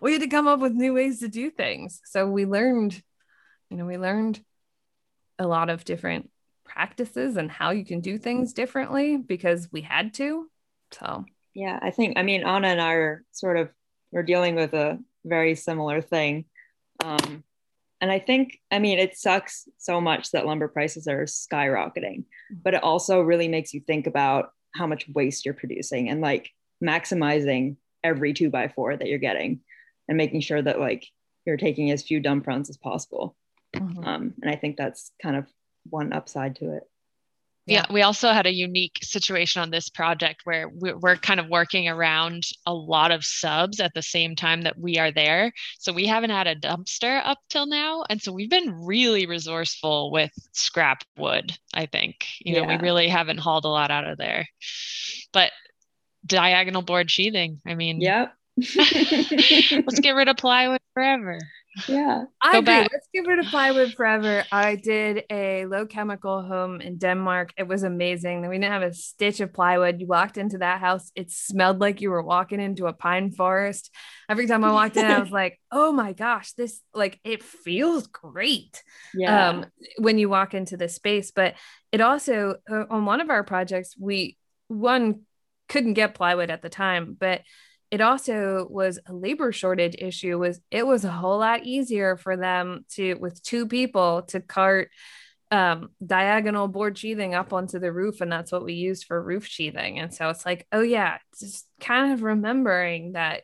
[0.00, 2.00] we had to come up with new ways to do things.
[2.04, 3.00] So we learned,
[3.70, 4.40] you know, we learned
[5.38, 6.30] a lot of different
[6.64, 10.48] practices and how you can do things differently because we had to.
[10.92, 13.70] So, yeah, I think, I mean, Anna and I are sort of,
[14.10, 16.44] we're dealing with a very similar thing.
[17.02, 17.44] Um,
[18.00, 22.24] and I think, I mean, it sucks so much that lumber prices are skyrocketing,
[22.62, 26.50] but it also really makes you think about how much waste you're producing and like
[26.82, 29.60] maximizing every two by four that you're getting
[30.06, 31.06] and making sure that like
[31.44, 33.36] you're taking as few dump runs as possible.
[33.74, 34.04] Mm-hmm.
[34.04, 35.46] Um, and I think that's kind of
[35.90, 36.84] one upside to it
[37.72, 37.86] yeah.
[37.90, 42.44] we also had a unique situation on this project where we're kind of working around
[42.66, 45.52] a lot of subs at the same time that we are there.
[45.78, 50.10] So we haven't had a dumpster up till now and so we've been really resourceful
[50.10, 52.26] with scrap wood i think.
[52.40, 54.48] You know we really haven't hauled a lot out of there.
[55.32, 55.52] But
[56.26, 58.00] diagonal board sheathing i mean.
[58.00, 58.34] Yep.
[58.56, 61.38] Let's get rid of plywood forever
[61.86, 62.24] yeah.
[62.40, 62.64] I Go agree.
[62.64, 62.90] Back.
[62.92, 64.44] Let's get rid of plywood forever.
[64.50, 67.52] I did a low chemical home in Denmark.
[67.56, 68.48] It was amazing.
[68.48, 70.00] We didn't have a stitch of plywood.
[70.00, 73.90] You walked into that house, it smelled like you were walking into a pine forest.
[74.28, 78.06] Every time I walked in, I was like, oh my gosh, this like it feels
[78.06, 78.82] great.
[79.14, 79.48] Yeah.
[79.48, 79.66] Um,
[79.98, 81.30] when you walk into the space.
[81.30, 81.54] But
[81.92, 84.36] it also uh, on one of our projects, we
[84.68, 85.22] one
[85.68, 87.42] couldn't get plywood at the time, but
[87.90, 92.36] it also was a labor shortage issue was it was a whole lot easier for
[92.36, 94.90] them to with two people to cart
[95.50, 99.46] um, diagonal board sheathing up onto the roof and that's what we used for roof
[99.46, 99.98] sheathing.
[99.98, 103.42] And so it's like oh yeah just kind of remembering that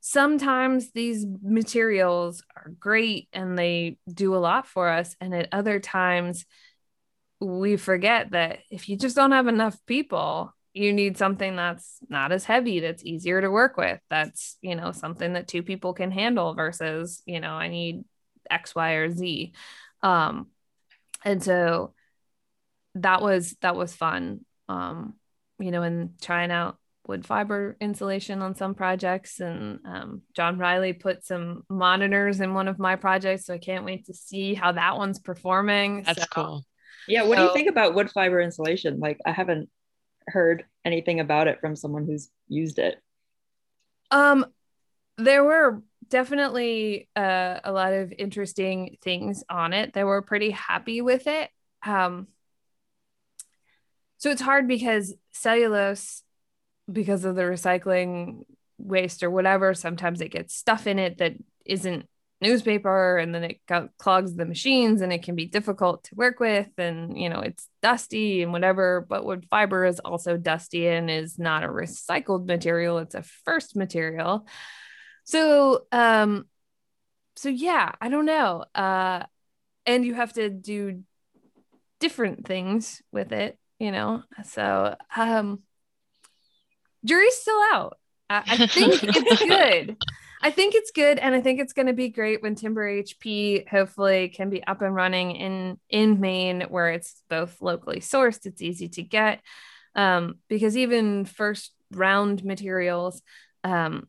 [0.00, 5.78] sometimes these materials are great and they do a lot for us and at other
[5.78, 6.44] times
[7.40, 12.32] we forget that if you just don't have enough people you need something that's not
[12.32, 16.10] as heavy that's easier to work with that's you know something that two people can
[16.10, 18.04] handle versus you know i need
[18.50, 19.52] x y or z.
[20.02, 20.48] Um
[21.24, 21.94] and so
[22.96, 24.44] that was that was fun.
[24.68, 25.14] Um
[25.58, 30.92] you know and trying out wood fiber insulation on some projects and um, john riley
[30.92, 34.70] put some monitors in one of my projects so i can't wait to see how
[34.70, 36.04] that one's performing.
[36.04, 36.66] That's so, cool.
[37.08, 38.98] Yeah what so, do you think about wood fiber insulation?
[39.00, 39.68] Like i haven't
[40.28, 42.96] heard anything about it from someone who's used it?
[44.10, 44.46] Um
[45.18, 51.00] there were definitely uh, a lot of interesting things on it they were pretty happy
[51.00, 51.50] with it.
[51.84, 52.28] Um
[54.18, 56.22] so it's hard because cellulose
[56.90, 58.42] because of the recycling
[58.78, 62.06] waste or whatever sometimes it gets stuff in it that isn't
[62.42, 63.60] newspaper and then it
[63.98, 67.68] clogs the machines and it can be difficult to work with and you know it's
[67.80, 72.98] dusty and whatever but wood fiber is also dusty and is not a recycled material
[72.98, 74.46] it's a first material
[75.24, 76.46] so um
[77.36, 79.22] so yeah i don't know uh
[79.86, 81.02] and you have to do
[82.00, 85.62] different things with it you know so um
[87.04, 87.98] jury's still out.
[88.30, 89.96] I, I think it's good.
[90.44, 93.68] I think it's good, and I think it's going to be great when Timber HP
[93.68, 98.44] hopefully can be up and running in in Maine, where it's both locally sourced.
[98.44, 99.40] It's easy to get
[99.94, 103.22] um, because even first round materials
[103.62, 104.08] um,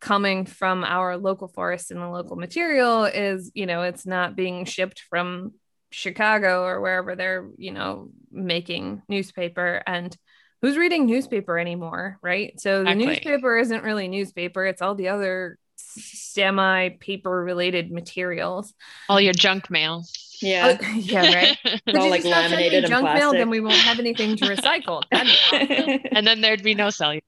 [0.00, 4.64] coming from our local forest and the local material is, you know, it's not being
[4.64, 5.52] shipped from
[5.90, 10.16] Chicago or wherever they're, you know, making newspaper and
[10.62, 12.58] who's reading newspaper anymore, right?
[12.60, 13.06] So the exactly.
[13.06, 18.74] newspaper isn't really newspaper, it's all the other semi paper related materials.
[19.08, 20.04] All your junk mail.
[20.40, 20.78] Yeah.
[20.80, 21.58] Oh, yeah, right.
[21.64, 23.20] It's all like laminated junk plastic.
[23.20, 25.02] mail, then we won't have anything to recycle.
[25.12, 26.00] Awesome.
[26.12, 27.22] and then there'd be no cellulose.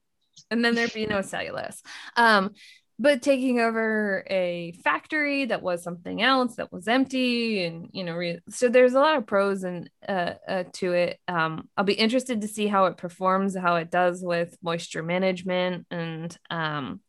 [0.49, 1.81] And then there'd be no cellulose.
[2.15, 2.51] Um,
[2.99, 8.13] but taking over a factory that was something else that was empty and you know
[8.13, 11.19] re- so there's a lot of pros and uh, uh, to it.
[11.27, 15.85] Um, i'll be interested to see how it performs how it does with moisture management
[15.91, 17.01] and um,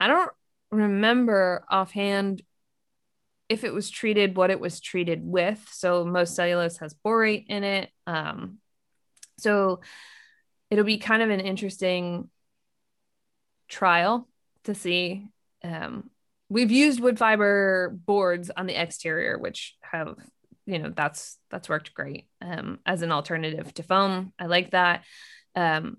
[0.00, 0.32] i don't
[0.70, 2.42] remember offhand
[3.48, 5.64] if it was treated what it was treated with.
[5.70, 8.58] So most cellulose has borate in it um,
[9.38, 9.80] so
[10.70, 12.28] it'll be kind of an interesting
[13.68, 14.28] trial
[14.66, 15.26] to see.
[15.64, 16.10] Um,
[16.48, 20.16] we've used wood fiber boards on the exterior, which have
[20.66, 24.32] you know that's that's worked great um, as an alternative to foam.
[24.38, 25.04] I like that.
[25.54, 25.98] Um,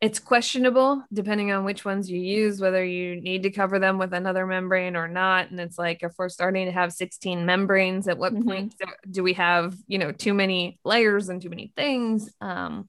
[0.00, 4.14] it's questionable depending on which ones you use whether you need to cover them with
[4.14, 8.16] another membrane or not and it's like if we're starting to have 16 membranes at
[8.16, 8.48] what mm-hmm.
[8.48, 8.74] point
[9.10, 12.88] do we have you know too many layers and too many things um,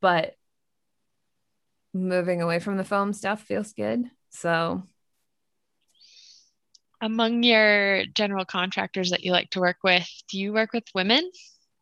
[0.00, 0.34] but
[1.94, 4.10] moving away from the foam stuff feels good.
[4.30, 4.82] So,
[7.00, 11.30] among your general contractors that you like to work with, do you work with women?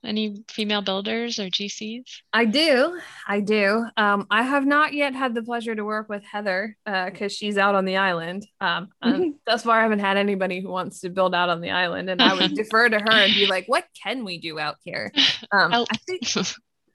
[0.05, 2.03] Any female builders or GCs?
[2.33, 2.99] I do.
[3.29, 3.87] I do.
[3.97, 7.57] Um, I have not yet had the pleasure to work with Heather because uh, she's
[7.57, 8.47] out on the island.
[8.61, 12.09] Um, thus far, I haven't had anybody who wants to build out on the island,
[12.09, 15.13] and I would defer to her and be like, "What can we do out here?"
[15.51, 16.29] Um, I think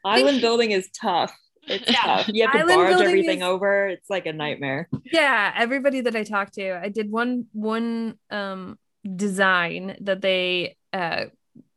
[0.06, 1.36] island building is tough.
[1.68, 2.02] It's yeah.
[2.02, 2.30] tough.
[2.30, 3.88] You have to Island barge everything is, over.
[3.88, 4.90] It's like a nightmare.
[5.12, 8.78] Yeah, everybody that I talked to, I did one one um
[9.16, 11.26] design that they uh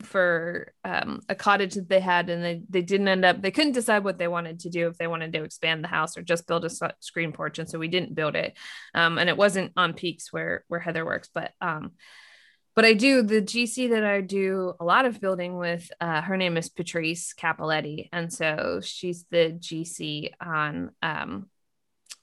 [0.03, 3.72] for um, a cottage that they had and they, they didn't end up they couldn't
[3.72, 6.46] decide what they wanted to do if they wanted to expand the house or just
[6.46, 8.57] build a screen porch and so we didn't build it
[8.94, 11.92] um, and it wasn't on peaks where where heather works but um,
[12.81, 15.93] but I do the GC that I do a lot of building with.
[16.01, 20.90] Uh, her name is Patrice Capoletti, and so she's the GC on.
[21.03, 21.51] Um,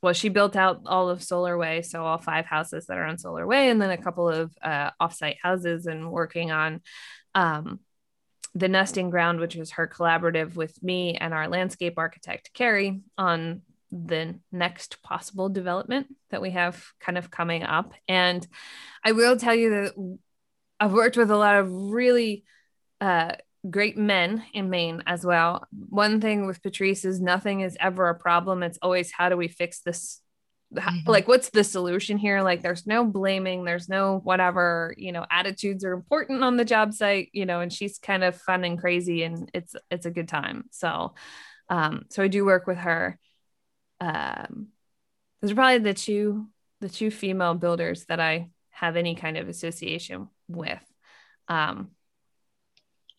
[0.02, 3.20] well, she built out all of Solar Way, so all five houses that are on
[3.20, 6.82] Solar Way, and then a couple of uh, offsite houses, and working on
[7.36, 7.80] um,
[8.56, 13.62] the nesting ground, which is her collaborative with me and our landscape architect Carrie on
[13.92, 17.94] the next possible development that we have kind of coming up.
[18.08, 18.46] And
[19.06, 20.18] I will tell you that
[20.80, 22.44] I've worked with a lot of really
[23.02, 23.34] uh,
[23.70, 25.68] great men in Maine as well.
[25.72, 28.64] One thing with Patrice is nothing is ever a problem.
[28.64, 30.22] It's always how do we fix this?
[30.74, 31.10] Mm-hmm.
[31.10, 32.42] Like, what's the solution here?
[32.42, 36.94] Like, there's no blaming, there's no whatever, you know, attitudes are important on the job
[36.94, 40.28] site, you know, and she's kind of fun and crazy and it's it's a good
[40.28, 40.66] time.
[40.72, 41.16] So
[41.70, 43.18] um, so I do work with her.
[44.00, 44.68] Um,
[45.42, 46.48] those are probably the two
[46.80, 50.84] the two female builders that I have any kind of association with.
[51.48, 51.90] Um,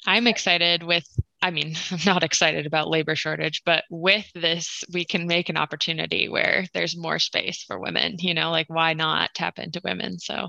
[0.06, 1.04] I'm excited with,
[1.42, 5.56] I mean, I'm not excited about labor shortage, but with this, we can make an
[5.56, 10.20] opportunity where there's more space for women, you know, like why not tap into women?
[10.20, 10.48] So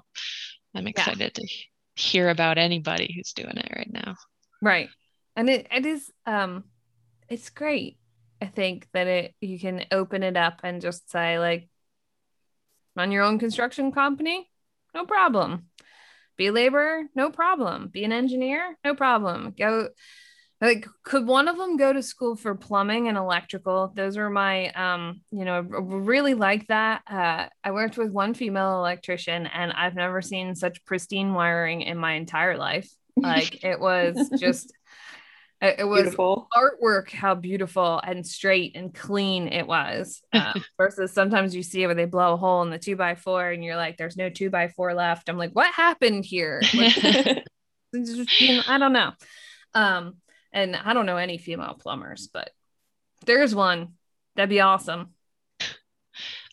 [0.76, 1.30] I'm excited yeah.
[1.30, 1.47] to
[1.95, 4.16] hear about anybody who's doing it right now.
[4.62, 4.89] Right.
[5.36, 6.66] And it, it is, um,
[7.28, 7.97] it's great.
[8.41, 11.68] I think that it you can open it up and just say like
[12.95, 14.49] run your own construction company,
[14.93, 15.67] no problem.
[16.37, 17.89] Be a laborer, no problem.
[17.89, 19.53] Be an engineer, no problem.
[19.57, 19.89] Go
[20.61, 24.69] like could one of them go to school for plumbing and electrical those are my
[24.71, 29.95] um you know really like that uh i worked with one female electrician and i've
[29.95, 34.73] never seen such pristine wiring in my entire life like it was just
[35.62, 36.47] it was beautiful.
[36.55, 41.88] artwork how beautiful and straight and clean it was um, versus sometimes you see it
[41.88, 44.30] where they blow a hole in the two by four and you're like there's no
[44.30, 46.95] two by four left i'm like what happened here like,
[47.93, 49.12] you know, i don't know
[49.74, 50.16] um
[50.51, 52.51] and I don't know any female plumbers, but
[53.26, 53.93] there's one.
[54.36, 55.14] That'd be awesome.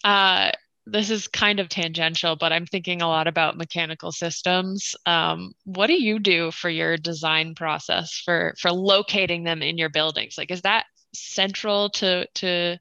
[0.05, 0.53] Uh,
[0.87, 4.95] this is kind of tangential, but I'm thinking a lot about mechanical systems.
[5.05, 9.91] Um, what do you do for your design process for for locating them in your
[9.91, 10.37] buildings?
[10.39, 12.79] Like, is that central to to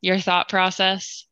[0.00, 1.26] your thought process?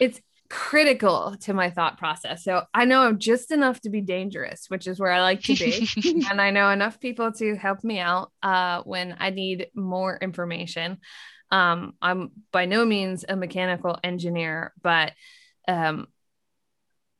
[0.00, 0.20] It's
[0.50, 2.44] critical to my thought process.
[2.44, 5.54] So I know I'm just enough to be dangerous, which is where I like to
[5.54, 5.88] be.
[6.30, 10.98] and I know enough people to help me out uh, when I need more information.
[11.50, 15.12] Um, I'm by no means a mechanical engineer, but
[15.68, 16.08] um,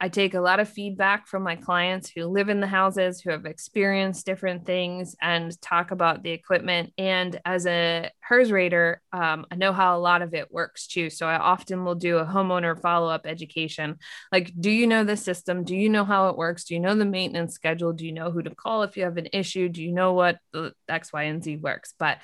[0.01, 3.31] I take a lot of feedback from my clients who live in the houses, who
[3.31, 6.93] have experienced different things, and talk about the equipment.
[6.97, 11.11] And as a HERS rater, um, I know how a lot of it works too.
[11.11, 13.97] So I often will do a homeowner follow up education.
[14.31, 15.65] Like, do you know the system?
[15.65, 16.65] Do you know how it works?
[16.65, 17.93] Do you know the maintenance schedule?
[17.93, 19.69] Do you know who to call if you have an issue?
[19.69, 21.93] Do you know what the X, Y, and Z works?
[21.99, 22.19] But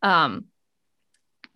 [0.00, 0.46] um,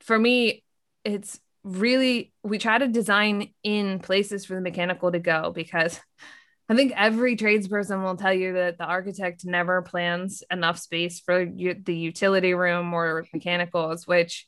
[0.01, 0.65] for me,
[1.03, 6.01] it's really we try to design in places for the mechanical to go because
[6.69, 11.45] I think every tradesperson will tell you that the architect never plans enough space for
[11.45, 14.47] the utility room or mechanicals, which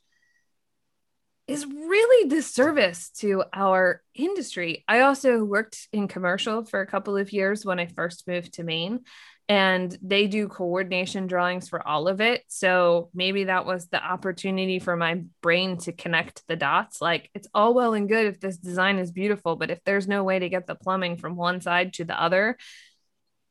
[1.46, 4.84] is really disservice to our industry.
[4.88, 8.62] I also worked in commercial for a couple of years when I first moved to
[8.62, 9.00] Maine
[9.48, 12.42] and they do coordination drawings for all of it.
[12.48, 17.02] So maybe that was the opportunity for my brain to connect the dots.
[17.02, 20.24] Like it's all well and good if this design is beautiful, but if there's no
[20.24, 22.56] way to get the plumbing from one side to the other,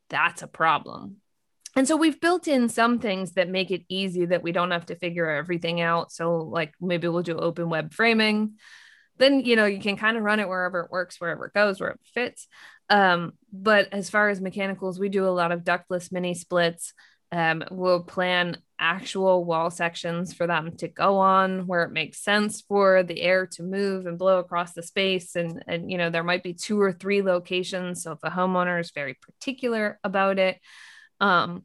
[0.09, 1.17] that's a problem.
[1.75, 4.85] And so we've built in some things that make it easy that we don't have
[4.87, 6.11] to figure everything out.
[6.11, 8.57] So, like maybe we'll do open web framing.
[9.17, 11.79] Then, you know, you can kind of run it wherever it works, wherever it goes,
[11.79, 12.47] where it fits.
[12.89, 16.93] Um, but as far as mechanicals, we do a lot of ductless mini splits.
[17.31, 22.61] Um, we'll plan actual wall sections for them to go on where it makes sense
[22.61, 25.35] for the air to move and blow across the space.
[25.35, 28.03] And, and you know, there might be two or three locations.
[28.03, 30.59] So if a homeowner is very particular about it,
[31.19, 31.63] um,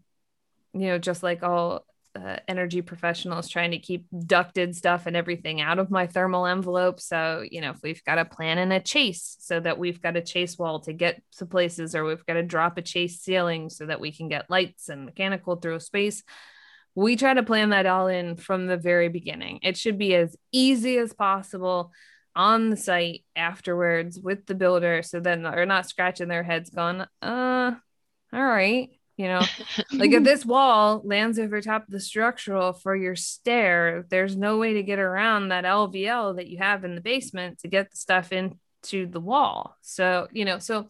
[0.72, 1.84] you know, just like all
[2.18, 7.00] uh, energy professionals trying to keep ducted stuff and everything out of my thermal envelope.
[7.00, 10.16] So, you know, if we've got a plan and a chase so that we've got
[10.16, 13.68] a chase wall to get to places, or we've got to drop a chase ceiling
[13.70, 16.22] so that we can get lights and mechanical through space,
[16.94, 19.60] we try to plan that all in from the very beginning.
[19.62, 21.92] It should be as easy as possible
[22.34, 27.04] on the site afterwards with the builder so then they're not scratching their heads going,
[27.22, 27.72] uh,
[28.32, 29.42] all right you know
[29.92, 34.56] like if this wall lands over top of the structural for your stair there's no
[34.56, 37.96] way to get around that lvl that you have in the basement to get the
[37.96, 40.88] stuff into the wall so you know so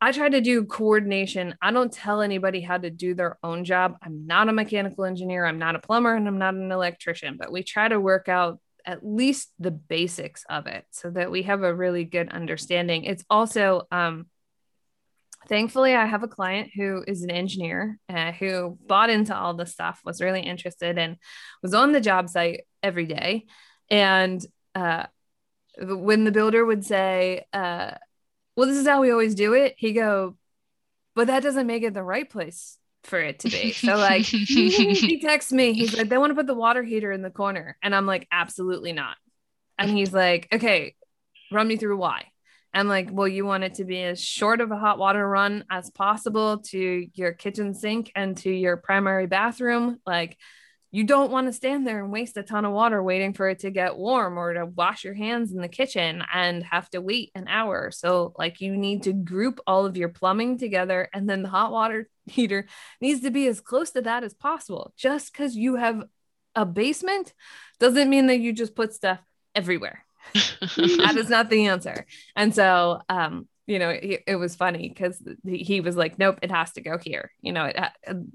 [0.00, 1.56] I try to do coordination.
[1.60, 3.96] I don't tell anybody how to do their own job.
[4.00, 7.50] I'm not a mechanical engineer, I'm not a plumber, and I'm not an electrician, but
[7.50, 11.64] we try to work out at least the basics of it so that we have
[11.64, 13.04] a really good understanding.
[13.04, 14.26] It's also um,
[15.48, 19.72] thankfully i have a client who is an engineer uh, who bought into all this
[19.72, 21.16] stuff was really interested and
[21.62, 23.46] was on the job site every day.
[23.90, 24.44] And
[24.74, 25.06] uh,
[25.80, 27.92] when the builder would say uh,
[28.56, 30.36] well this is how we always do it he go
[31.14, 33.72] but that doesn't make it the right place for it to be.
[33.72, 37.22] So like he texts me he's like they want to put the water heater in
[37.22, 39.16] the corner and i'm like absolutely not.
[39.78, 40.94] And he's like okay
[41.52, 42.26] run me through why
[42.74, 45.64] and like well you want it to be as short of a hot water run
[45.70, 49.98] as possible to your kitchen sink and to your primary bathroom.
[50.06, 50.36] Like
[50.90, 53.58] you don't want to stand there and waste a ton of water waiting for it
[53.60, 57.30] to get warm or to wash your hands in the kitchen and have to wait
[57.34, 57.90] an hour.
[57.90, 61.72] So like you need to group all of your plumbing together and then the hot
[61.72, 62.66] water heater
[63.00, 64.92] needs to be as close to that as possible.
[64.96, 66.04] Just because you have
[66.54, 67.34] a basement
[67.78, 69.20] doesn't mean that you just put stuff
[69.54, 70.04] everywhere
[70.76, 72.06] that is not the answer.
[72.36, 76.50] And so, um, you know, it, it was funny because he was like, nope, it
[76.50, 77.30] has to go here.
[77.42, 77.76] You know, it,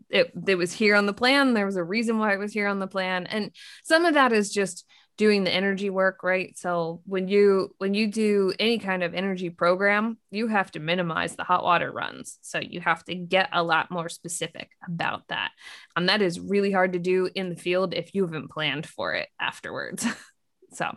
[0.10, 1.56] it, it was here on the plan.
[1.56, 3.26] There was a reason why it was here on the plan.
[3.26, 3.52] And
[3.84, 4.86] some of that is just
[5.18, 6.58] doing the energy work, right?
[6.58, 11.36] So when you, when you do any kind of energy program, you have to minimize
[11.36, 12.38] the hot water runs.
[12.42, 15.52] So you have to get a lot more specific about that.
[15.96, 19.14] And that is really hard to do in the field if you haven't planned for
[19.14, 20.06] it afterwards.
[20.74, 20.92] so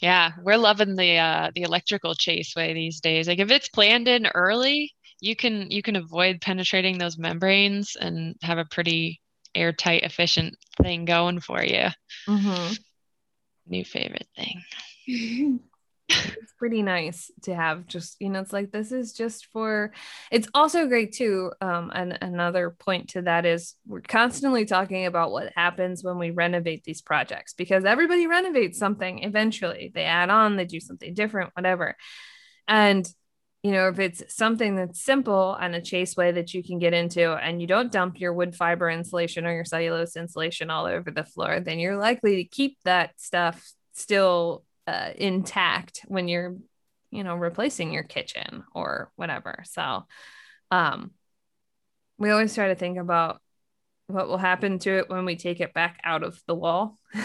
[0.00, 3.28] yeah, we're loving the uh the electrical chase way these days.
[3.28, 8.36] Like if it's planned in early, you can you can avoid penetrating those membranes and
[8.42, 9.20] have a pretty
[9.54, 11.88] airtight, efficient thing going for you.
[12.28, 12.74] Mm-hmm.
[13.66, 15.60] New favorite thing.
[16.08, 19.90] it's pretty nice to have just you know it's like this is just for
[20.30, 25.32] it's also great too um and another point to that is we're constantly talking about
[25.32, 29.92] what happens when we renovate these projects because everybody renovates something eventually.
[29.94, 31.96] They add on they do something different whatever.
[32.68, 33.08] And
[33.62, 36.92] you know if it's something that's simple and a chase way that you can get
[36.92, 41.10] into and you don't dump your wood fiber insulation or your cellulose insulation all over
[41.10, 46.56] the floor then you're likely to keep that stuff still uh, intact when you're
[47.10, 49.62] you know replacing your kitchen or whatever.
[49.64, 50.04] So
[50.70, 51.12] um
[52.18, 53.40] we always try to think about
[54.06, 56.98] what will happen to it when we take it back out of the wall.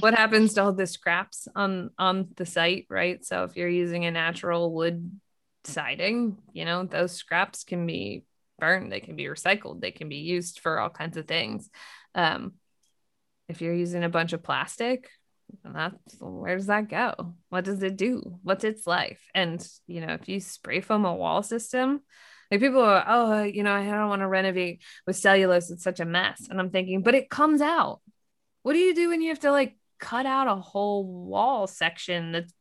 [0.00, 3.24] What happens to all the scraps on on the site right?
[3.24, 5.20] So if you're using a natural wood
[5.64, 8.24] siding you know those scraps can be
[8.58, 11.70] burned they can be recycled they can be used for all kinds of things.
[12.14, 12.54] Um
[13.48, 15.08] if you're using a bunch of plastic
[15.64, 17.34] that's where does that go?
[17.48, 18.38] What does it do?
[18.42, 19.20] What's its life?
[19.34, 22.00] And you know, if you spray foam a wall system,
[22.50, 25.70] like people are, oh, uh, you know, I don't want to renovate with cellulose.
[25.70, 26.46] It's such a mess.
[26.48, 28.00] And I'm thinking, but it comes out.
[28.62, 32.32] What do you do when you have to like cut out a whole wall section
[32.32, 32.52] that's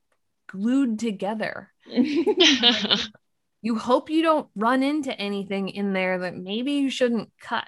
[0.47, 1.71] glued together?
[1.85, 7.67] you hope you don't run into anything in there that maybe you shouldn't cut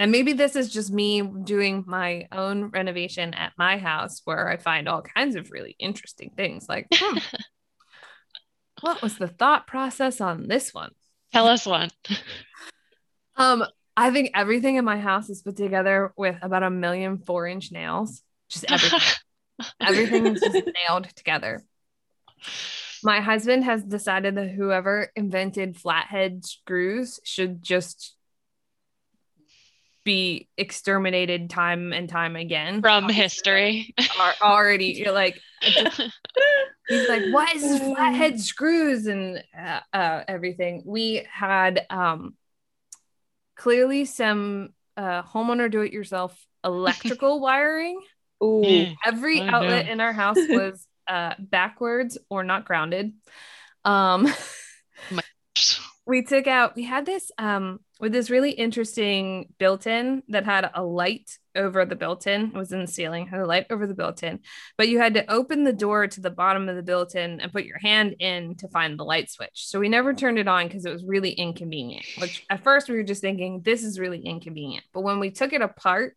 [0.00, 4.56] and maybe this is just me doing my own renovation at my house where I
[4.56, 7.18] find all kinds of really interesting things like, hmm,
[8.80, 10.92] what was the thought process on this one?
[11.34, 11.90] Tell us one.
[13.36, 13.62] um,
[13.94, 17.70] I think everything in my house is put together with about a million four inch
[17.70, 18.22] nails.
[18.48, 19.00] Just everything.
[19.82, 21.62] everything is just nailed together.
[23.02, 28.16] My husband has decided that whoever invented flathead screws should just
[30.04, 33.94] be exterminated time and time again from history.
[34.18, 35.40] Are already you're like
[36.88, 40.82] he's like what is this flathead screws and uh, uh, everything.
[40.86, 42.34] We had um
[43.56, 48.00] clearly some uh homeowner do it yourself electrical wiring.
[48.42, 53.12] Ooh, every outlet in our house was uh backwards or not grounded.
[53.84, 54.26] Um
[56.06, 60.82] we took out we had this um with this really interesting built-in that had a
[60.82, 64.38] light over the built-in it was in the ceiling had a light over the built-in
[64.78, 67.64] but you had to open the door to the bottom of the built-in and put
[67.64, 70.84] your hand in to find the light switch so we never turned it on because
[70.84, 74.84] it was really inconvenient which at first we were just thinking this is really inconvenient
[74.92, 76.16] but when we took it apart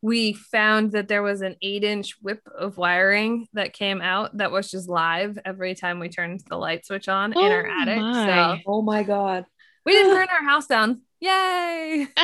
[0.00, 4.52] we found that there was an eight inch whip of wiring that came out that
[4.52, 7.82] was just live every time we turned the light switch on oh in our oh
[7.82, 7.98] attic.
[7.98, 8.26] My.
[8.26, 9.44] So, oh my God.
[9.88, 11.00] We didn't burn our house down.
[11.18, 12.06] Yay.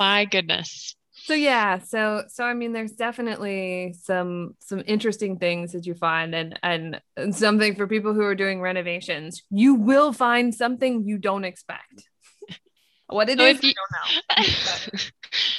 [0.00, 0.96] my goodness.
[1.12, 6.34] So yeah, so so I mean there's definitely some some interesting things that you find
[6.34, 9.42] and and, and something for people who are doing renovations.
[9.50, 12.08] You will find something you don't expect.
[13.06, 15.00] What it so is, you, I don't know.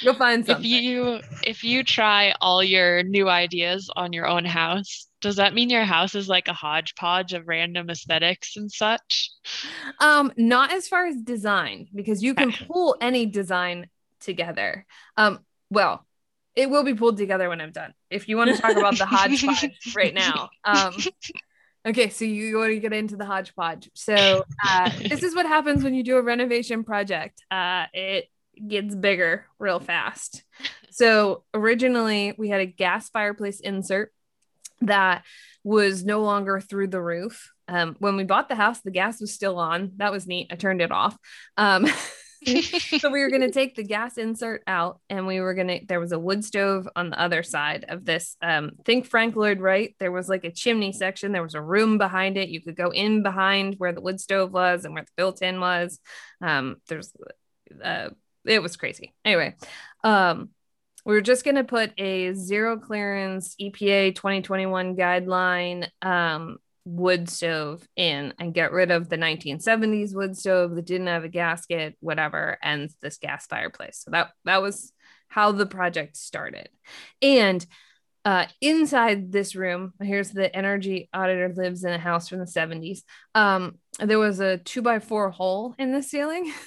[0.00, 0.64] You'll find something.
[0.64, 5.54] If you if you try all your new ideas on your own house, does that
[5.54, 9.30] mean your house is like a hodgepodge of random aesthetics and such?
[10.00, 13.88] Um, not as far as design, because you can pull any design
[14.20, 14.86] together.
[15.16, 15.40] Um,
[15.70, 16.06] well,
[16.54, 17.92] it will be pulled together when I'm done.
[18.10, 20.94] If you want to talk about the hodgepodge right now, um,
[21.86, 23.88] Okay, so you want to get into the hodgepodge.
[23.94, 27.44] So uh, this is what happens when you do a renovation project.
[27.48, 28.24] Uh, it
[28.66, 30.42] gets bigger real fast.
[30.90, 34.12] So originally we had a gas fireplace insert
[34.82, 35.24] that
[35.64, 37.50] was no longer through the roof.
[37.68, 39.92] Um, when we bought the house, the gas was still on.
[39.96, 40.48] That was neat.
[40.50, 41.16] I turned it off.
[41.56, 41.86] Um,
[42.98, 45.80] so we were going to take the gas insert out and we were going to
[45.86, 49.60] there was a wood stove on the other side of this um think frank lloyd
[49.60, 52.76] wright there was like a chimney section there was a room behind it you could
[52.76, 55.98] go in behind where the wood stove was and where the built-in was
[56.40, 57.12] um there's
[57.82, 58.10] uh
[58.44, 59.54] it was crazy anyway
[60.04, 60.50] um
[61.06, 67.86] we were just going to put a zero clearance EPA 2021 guideline um, wood stove
[67.94, 72.58] in and get rid of the 1970s wood stove that didn't have a gasket, whatever,
[72.60, 74.02] and this gas fireplace.
[74.04, 74.92] So that that was
[75.28, 76.68] how the project started.
[77.22, 77.64] And
[78.24, 83.02] uh, inside this room, here's the energy auditor lives in a house from the 70s.
[83.36, 86.52] Um, there was a two by four hole in the ceiling.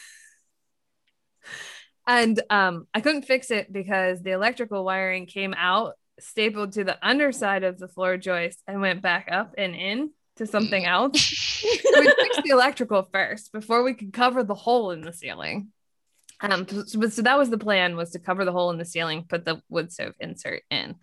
[2.10, 6.97] and um, I couldn't fix it because the electrical wiring came out, stapled to the
[7.07, 11.22] underside of the floor joist, and went back up and in to something else.
[11.22, 11.68] so
[11.99, 15.68] we fixed the electrical first before we could cover the hole in the ceiling.
[16.41, 19.26] Um, so, so that was the plan was to cover the hole in the ceiling,
[19.30, 20.95] put the wood stove insert in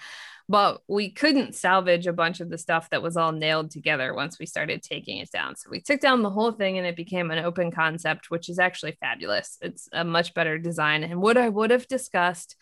[0.48, 4.38] but we couldn't salvage a bunch of the stuff that was all nailed together once
[4.38, 5.56] we started taking it down.
[5.56, 8.58] So we took down the whole thing and it became an open concept, which is
[8.58, 9.58] actually fabulous.
[9.60, 12.56] It's a much better design and what I would have discussed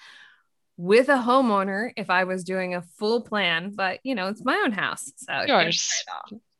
[0.76, 4.62] with a homeowner if I was doing a full plan, but you know, it's my
[4.64, 5.12] own house.
[5.16, 5.32] So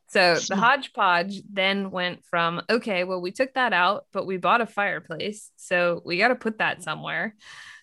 [0.08, 4.60] So the hodgepodge then went from okay, well, we took that out, but we bought
[4.60, 5.50] a fireplace.
[5.56, 7.34] So we got to put that somewhere.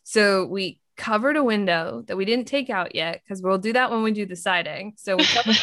[0.03, 3.91] So we covered a window that we didn't take out yet because we'll do that
[3.91, 4.93] when we do the siding.
[4.97, 5.57] So we covered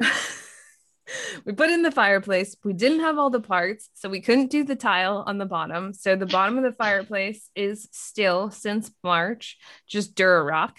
[1.44, 2.56] we put in the fireplace.
[2.64, 5.92] We didn't have all the parts, so we couldn't do the tile on the bottom.
[5.92, 10.76] So the bottom of the fireplace is still since March just Durarock.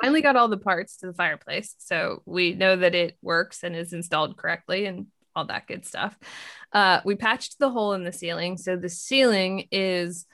[0.00, 3.74] Finally got all the parts to the fireplace, so we know that it works and
[3.74, 5.06] is installed correctly and
[5.36, 6.16] all that good stuff.
[6.72, 10.26] Uh, we patched the hole in the ceiling, so the ceiling is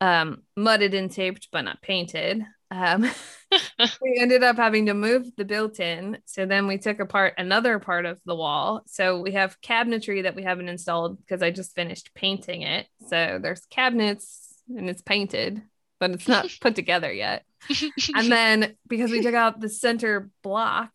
[0.00, 2.44] um, mudded and taped, but not painted.
[2.70, 3.10] Um,
[4.00, 6.18] we ended up having to move the built-in.
[6.24, 8.82] So then we took apart another part of the wall.
[8.86, 12.86] So we have cabinetry that we haven't installed because I just finished painting it.
[13.08, 15.62] So there's cabinets and it's painted,
[15.98, 17.44] but it's not put together yet.
[18.14, 20.92] and then because we took out the center block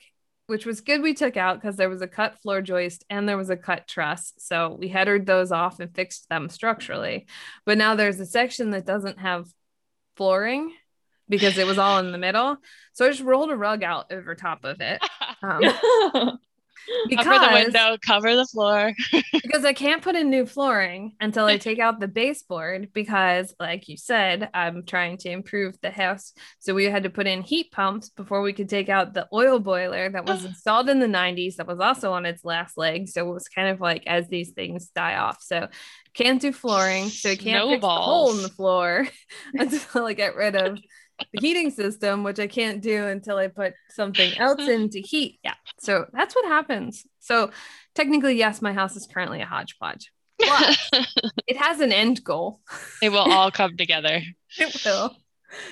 [0.48, 3.38] which was good we took out because there was a cut floor joist and there
[3.38, 4.34] was a cut truss.
[4.38, 7.28] So we headered those off and fixed them structurally.
[7.66, 9.48] But now there's a section that doesn't have
[10.16, 10.74] flooring
[11.28, 12.58] because it was all in the middle.
[12.94, 15.02] So I just rolled a rug out over top of it.
[15.44, 16.40] Um,
[17.08, 18.94] because, cover the window, cover the floor.
[19.34, 23.88] because I can't put in new flooring until I take out the baseboard because, like
[23.88, 26.34] you said, I'm trying to improve the house.
[26.60, 29.60] So we had to put in heat pumps before we could take out the oil
[29.60, 33.08] boiler that was installed in the 90s that was also on its last leg.
[33.08, 35.42] So it was kind of like as these things die off.
[35.42, 35.68] So
[36.14, 37.10] can't do flooring.
[37.10, 39.08] So I can't fix the hole in the floor
[39.54, 40.80] until I get rid of
[41.20, 45.40] the heating system, which I can't do until I put something else in to heat.
[45.44, 45.56] Yeah.
[45.80, 47.06] So that's what happens.
[47.20, 47.52] So
[47.94, 50.12] technically, yes, my house is currently a hodgepodge.
[50.38, 50.78] But
[51.48, 52.60] it has an end goal.
[53.02, 54.22] It will all come together.
[54.58, 55.16] it will.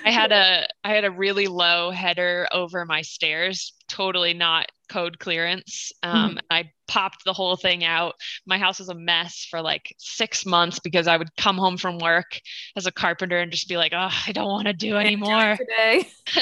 [0.05, 5.19] I had a I had a really low header over my stairs, totally not code
[5.19, 5.91] clearance.
[6.01, 6.37] Um, mm-hmm.
[6.49, 8.15] I popped the whole thing out.
[8.47, 11.99] My house was a mess for like six months because I would come home from
[11.99, 12.39] work
[12.75, 16.07] as a carpenter and just be like, oh, I don't want to do anymore today.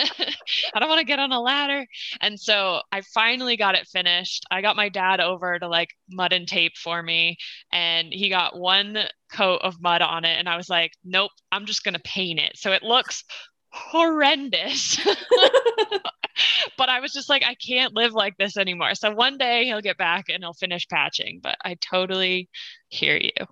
[0.74, 1.86] I don't want to get on a ladder.
[2.22, 4.46] And so I finally got it finished.
[4.50, 7.38] I got my dad over to like mud and tape for me,
[7.74, 8.98] and he got one
[9.34, 10.40] coat of mud on it.
[10.40, 12.54] And I was like, nope, I'm just going to paint it.
[12.56, 13.26] So it looks
[13.72, 15.06] horrendous.
[16.78, 18.96] but I was just like, I can't live like this anymore.
[18.96, 22.50] So one day he'll get back and he'll finish patching, but I totally
[22.90, 23.48] hear you.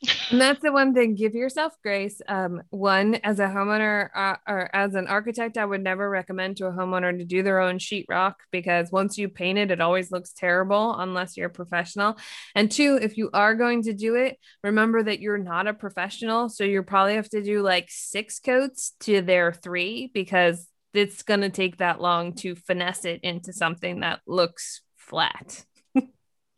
[0.30, 4.74] and that's the one thing give yourself grace um, one as a homeowner uh, or
[4.74, 8.34] as an architect i would never recommend to a homeowner to do their own sheetrock
[8.52, 12.16] because once you paint it it always looks terrible unless you're a professional
[12.54, 16.48] and two if you are going to do it remember that you're not a professional
[16.48, 21.40] so you probably have to do like six coats to their three because it's going
[21.42, 25.64] to take that long to finesse it into something that looks flat.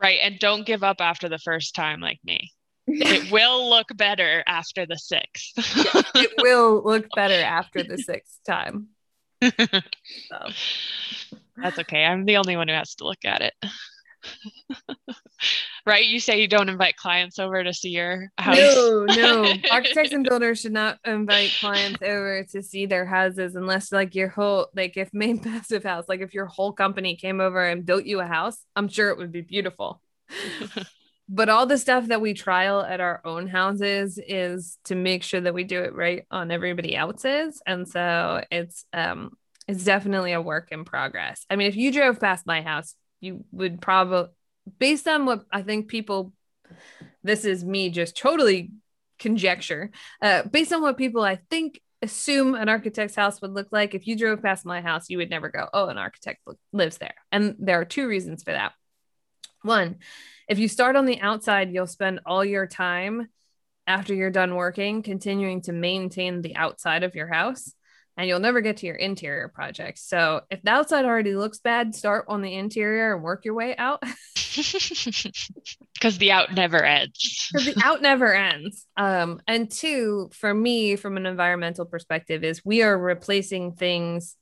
[0.00, 0.18] right.
[0.22, 2.52] And don't give up after the first time, like me.
[2.92, 5.52] It will look better after the sixth.
[6.16, 8.88] it will look better after the sixth time.
[10.28, 10.50] So.
[11.56, 12.04] That's okay.
[12.04, 13.54] I'm the only one who has to look at it.
[15.86, 16.04] Right?
[16.04, 18.56] You say you don't invite clients over to see your house.
[18.56, 19.52] No, no.
[19.70, 24.28] Architects and builders should not invite clients over to see their houses unless like your
[24.28, 28.04] whole like if Maine passive house, like if your whole company came over and built
[28.04, 30.00] you a house, I'm sure it would be beautiful.
[31.28, 35.40] but all the stuff that we trial at our own houses is to make sure
[35.40, 37.62] that we do it right on everybody else's.
[37.66, 39.36] And so it's um
[39.68, 41.46] it's definitely a work in progress.
[41.48, 44.30] I mean, if you drove past my house, you would probably
[44.78, 46.32] based on what I think people
[47.22, 48.70] this is me just totally
[49.18, 49.90] conjecture
[50.22, 53.94] uh, based on what people I think assume an architect's house would look like.
[53.94, 56.40] If you drove past my house, you would never go, oh, an architect
[56.72, 57.14] lives there.
[57.30, 58.72] And there are two reasons for that.
[59.62, 59.98] One,
[60.48, 63.28] if you start on the outside, you'll spend all your time
[63.86, 67.74] after you're done working continuing to maintain the outside of your house
[68.20, 70.02] and you'll never get to your interior projects.
[70.02, 73.74] So if the outside already looks bad, start on the interior and work your way
[73.76, 74.02] out.
[75.94, 77.50] Because the out never ends.
[77.52, 78.86] Because the out never ends.
[78.96, 84.36] Um, and two, for me, from an environmental perspective, is we are replacing things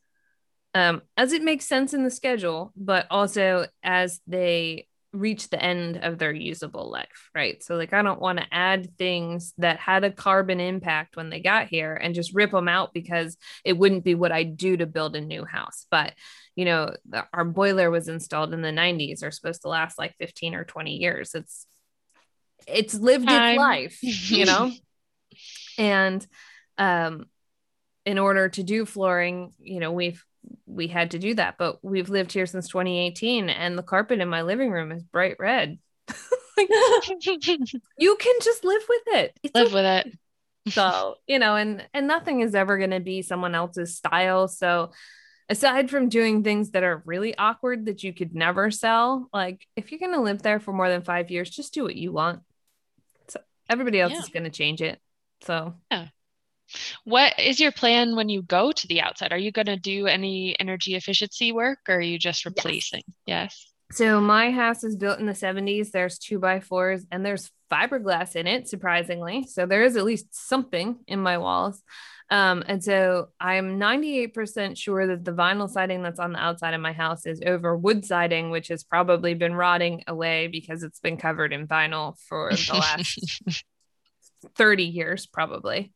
[0.75, 5.99] um, as it makes sense in the schedule, but also as they reach the end
[6.03, 7.63] of their usable life, right?
[7.63, 11.41] So, like, I don't want to add things that had a carbon impact when they
[11.41, 14.87] got here and just rip them out because it wouldn't be what I do to
[14.87, 15.87] build a new house.
[15.91, 16.13] But,
[16.57, 20.15] you know, the, our boiler was installed in the 90s, are supposed to last like
[20.19, 21.35] 15 or 20 years.
[21.35, 21.67] It's,
[22.67, 23.55] it's lived Time.
[23.55, 24.71] its life, you know?
[25.79, 26.27] and,
[26.77, 27.27] um,
[28.05, 30.25] in order to do flooring, you know, we've
[30.67, 31.57] we had to do that.
[31.59, 35.37] But we've lived here since 2018, and the carpet in my living room is bright
[35.39, 35.79] red.
[36.57, 36.69] like,
[37.99, 39.39] you can just live with it.
[39.43, 40.19] It's live with it.
[40.73, 44.49] so you know, and and nothing is ever going to be someone else's style.
[44.49, 44.93] So
[45.49, 49.91] aside from doing things that are really awkward that you could never sell, like if
[49.91, 52.41] you're going to live there for more than five years, just do what you want.
[53.29, 54.21] So everybody else yeah.
[54.21, 55.01] is going to change it.
[55.43, 56.09] So yeah.
[57.05, 59.33] What is your plan when you go to the outside?
[59.33, 63.03] Are you going to do any energy efficiency work or are you just replacing?
[63.27, 63.55] Yes.
[63.57, 63.69] yes.
[63.91, 65.91] So my house is built in the 70s.
[65.91, 69.47] There's two by fours and there's fiberglass in it, surprisingly.
[69.47, 71.83] So there is at least something in my walls.
[72.31, 76.83] Um, and so I'm 98% sure that the vinyl siding that's on the outside of
[76.83, 81.17] my house is over wood siding, which has probably been rotting away because it's been
[81.17, 83.43] covered in vinyl for the last
[84.57, 85.93] 30 years, probably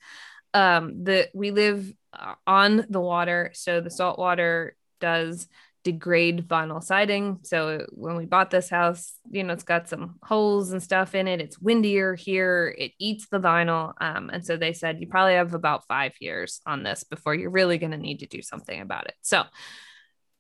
[0.55, 5.49] um the we live uh, on the water so the salt water does
[5.85, 7.41] degrade vinyl siding.
[7.43, 11.27] So when we bought this house you know it's got some holes and stuff in
[11.27, 11.41] it.
[11.41, 12.75] It's windier here.
[12.79, 13.93] It eats the vinyl.
[14.01, 17.51] Um, and so they said you probably have about five years on this before you're
[17.51, 19.15] really going to need to do something about it.
[19.23, 19.43] So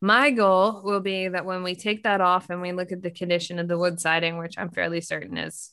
[0.03, 3.11] my goal will be that when we take that off and we look at the
[3.11, 5.71] condition of the wood siding which i'm fairly certain is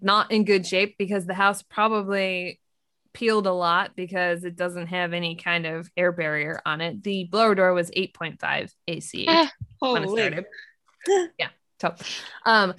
[0.00, 2.58] not in good shape because the house probably
[3.14, 7.02] peeled a lot because it doesn't have any kind of air barrier on it.
[7.02, 9.50] The blower door was 8.5 AC ah,
[9.80, 10.44] when it started.
[11.38, 11.48] yeah.
[11.80, 11.94] So,
[12.44, 12.74] um,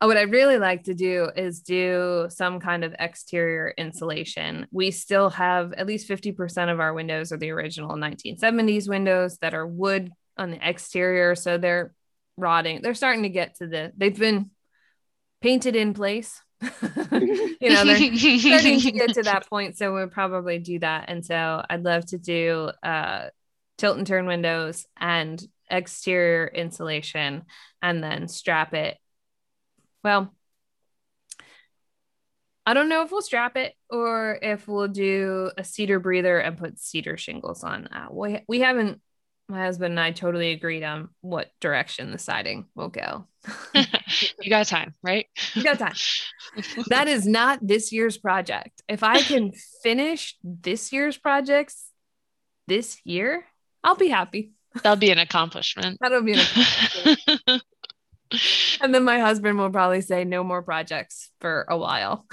[0.00, 4.68] what I really like to do is do some kind of exterior insulation.
[4.70, 9.54] We still have at least 50% of our windows are the original 1970s windows that
[9.54, 11.34] are wood on the exterior.
[11.34, 11.92] So they're
[12.36, 12.80] rotting.
[12.80, 14.50] They're starting to get to the, they've been
[15.40, 16.40] painted in place
[17.12, 19.76] you know, they're starting to get to that point.
[19.76, 21.06] So we'll probably do that.
[21.08, 23.28] And so I'd love to do uh,
[23.76, 27.44] tilt and turn windows and exterior insulation
[27.82, 28.96] and then strap it.
[30.02, 30.34] Well,
[32.66, 36.58] I don't know if we'll strap it or if we'll do a cedar breather and
[36.58, 37.86] put cedar shingles on.
[37.86, 39.00] Uh, we, we haven't
[39.48, 43.26] my husband and I totally agreed on what direction the siding will go.
[44.40, 45.26] you got time, right?
[45.54, 45.94] you got time.
[46.88, 48.82] that is not this year's project.
[48.88, 49.52] If I can
[49.82, 51.90] finish this year's projects
[52.66, 53.44] this year,
[53.82, 54.52] I'll be happy.
[54.74, 55.98] That'll be an accomplishment.
[56.00, 57.62] That'll be an accomplishment.
[58.80, 62.26] and then my husband will probably say no more projects for a while.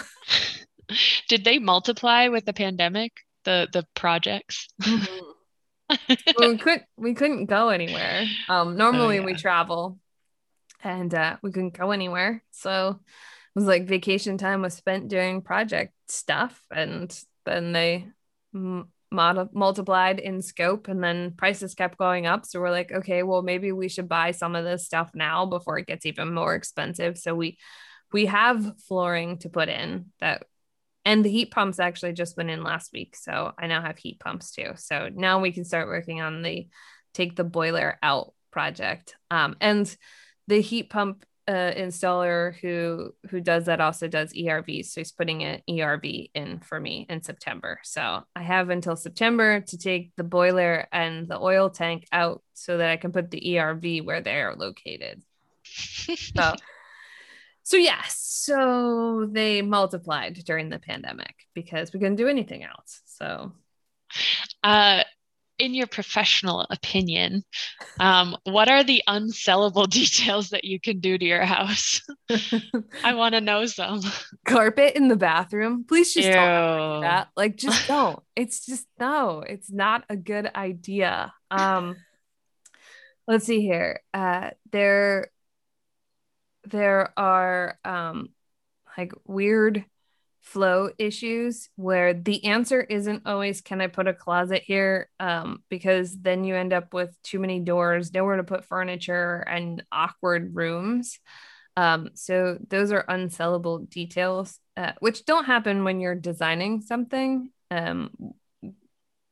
[1.29, 3.13] Did they multiply with the pandemic?
[3.45, 4.67] The the projects?
[4.81, 5.31] Mm-hmm
[5.89, 8.25] well, we couldn't we couldn't go anywhere.
[8.49, 9.25] Um, normally oh, yeah.
[9.25, 9.99] we travel,
[10.85, 12.43] and uh, we couldn't go anywhere.
[12.51, 18.07] So it was like vacation time was spent doing project stuff, and then they
[18.53, 22.45] m- mod- multiplied in scope, and then prices kept going up.
[22.45, 25.79] So we're like, okay, well maybe we should buy some of this stuff now before
[25.79, 27.17] it gets even more expensive.
[27.17, 27.57] So we
[28.13, 30.43] we have flooring to put in that
[31.03, 34.19] and the heat pumps actually just went in last week so i now have heat
[34.19, 36.67] pumps too so now we can start working on the
[37.13, 39.97] take the boiler out project um, and
[40.47, 45.43] the heat pump uh, installer who who does that also does ervs so he's putting
[45.43, 47.79] an erv in for me in september.
[47.83, 52.77] So i have until september to take the boiler and the oil tank out so
[52.77, 55.21] that i can put the erv where they are located.
[55.63, 56.55] So
[57.63, 63.01] so yes, so they multiplied during the pandemic because we couldn't do anything else.
[63.05, 63.53] So
[64.63, 65.03] uh
[65.57, 67.43] in your professional opinion,
[67.99, 72.01] um, what are the unsellable details that you can do to your house?
[73.03, 74.01] I want to know some.
[74.45, 75.85] Carpet in the bathroom.
[75.87, 76.33] Please just Ew.
[76.33, 77.27] don't like that.
[77.35, 78.19] Like, just don't.
[78.35, 79.41] it's just no.
[79.41, 81.33] It's not a good idea.
[81.51, 81.95] Um,
[83.27, 84.01] let's see here.
[84.13, 85.31] Uh, there,
[86.65, 88.29] there are um,
[88.97, 89.85] like weird
[90.45, 95.09] flow issues where the answer isn't always can i put a closet here?
[95.19, 99.83] Um, because then you end up with too many doors nowhere to put furniture and
[99.91, 101.19] awkward rooms.
[101.75, 108.11] Um, so those are unsellable details uh, which don't happen when you're designing something um,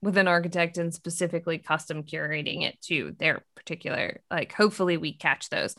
[0.01, 5.49] with an architect and specifically custom curating it to their particular like hopefully we catch
[5.49, 5.76] those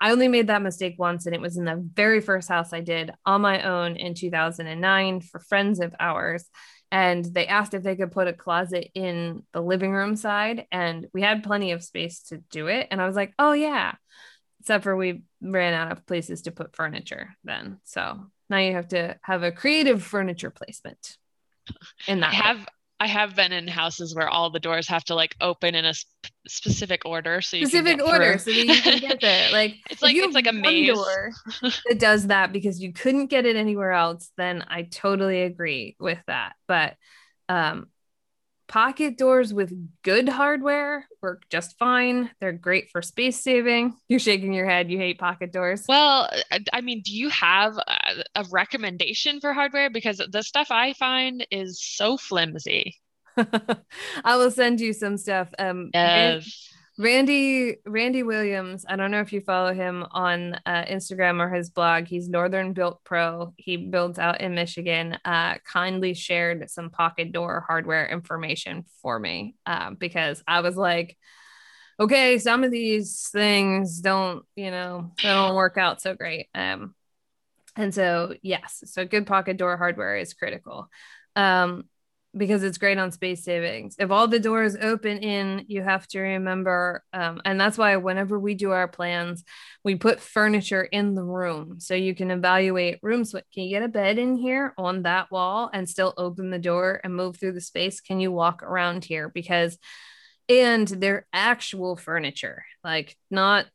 [0.00, 2.80] I only made that mistake once, and it was in the very first house I
[2.80, 6.48] did on my own in 2009 for friends of ours.
[6.90, 11.06] And they asked if they could put a closet in the living room side, and
[11.12, 12.88] we had plenty of space to do it.
[12.90, 13.92] And I was like, oh, yeah.
[14.60, 17.78] Except for we ran out of places to put furniture then.
[17.84, 21.16] So now you have to have a creative furniture placement
[22.06, 22.32] in that.
[22.32, 22.66] I have
[23.00, 25.94] I have been in houses where all the doors have to like open in a
[25.96, 29.48] sp- specific order, so specific order, so that you can get there.
[29.52, 30.92] Like it's like it's like a maze.
[30.92, 31.32] Door
[31.62, 34.30] that does that because you couldn't get it anywhere else.
[34.36, 36.52] Then I totally agree with that.
[36.68, 36.96] But
[37.48, 37.86] um,
[38.70, 39.72] Pocket doors with
[40.04, 42.30] good hardware work just fine.
[42.40, 43.96] They're great for space saving.
[44.08, 44.92] You're shaking your head.
[44.92, 45.84] You hate pocket doors.
[45.88, 46.30] Well,
[46.72, 49.90] I mean, do you have a, a recommendation for hardware?
[49.90, 52.94] Because the stuff I find is so flimsy.
[53.36, 55.48] I will send you some stuff.
[55.58, 56.69] Um, yes.
[57.00, 58.84] Randy Randy Williams.
[58.86, 62.06] I don't know if you follow him on uh, Instagram or his blog.
[62.06, 63.54] He's Northern Built Pro.
[63.56, 65.16] He builds out in Michigan.
[65.24, 71.16] Uh, kindly shared some pocket door hardware information for me uh, because I was like,
[71.98, 76.48] okay, some of these things don't, you know, they don't work out so great.
[76.54, 76.94] Um,
[77.76, 80.90] and so yes, so good pocket door hardware is critical.
[81.34, 81.84] Um,
[82.36, 83.96] because it's great on space savings.
[83.98, 88.38] If all the doors open in, you have to remember, um, and that's why whenever
[88.38, 89.42] we do our plans,
[89.84, 93.32] we put furniture in the room so you can evaluate rooms.
[93.32, 97.00] Can you get a bed in here on that wall and still open the door
[97.02, 98.00] and move through the space?
[98.00, 99.28] Can you walk around here?
[99.28, 99.76] Because,
[100.48, 103.66] and they're actual furniture, like not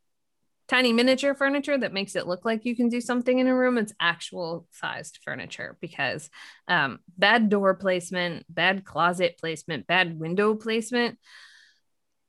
[0.67, 3.77] tiny miniature furniture that makes it look like you can do something in a room.
[3.77, 6.29] It's actual sized furniture because
[6.67, 11.19] um, bad door placement, bad closet placement, bad window placement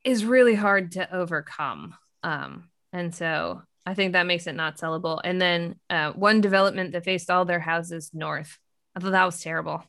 [0.05, 1.95] is really hard to overcome.
[2.23, 5.21] Um, and so I think that makes it not sellable.
[5.23, 8.59] And then uh, one development that faced all their houses north.
[8.95, 9.85] I thought that was terrible.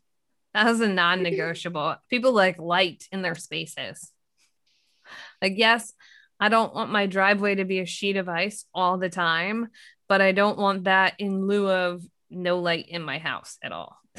[0.54, 1.96] That was a non negotiable.
[2.10, 4.12] People like light in their spaces.
[5.42, 5.94] Like, yes,
[6.40, 9.70] I don't want my driveway to be a sheet of ice all the time,
[10.08, 13.98] but I don't want that in lieu of no light in my house at all.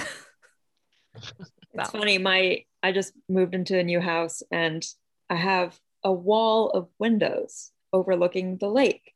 [1.74, 2.18] it's funny.
[2.18, 4.84] My I just moved into a new house and
[5.28, 9.14] I have a wall of windows overlooking the lake.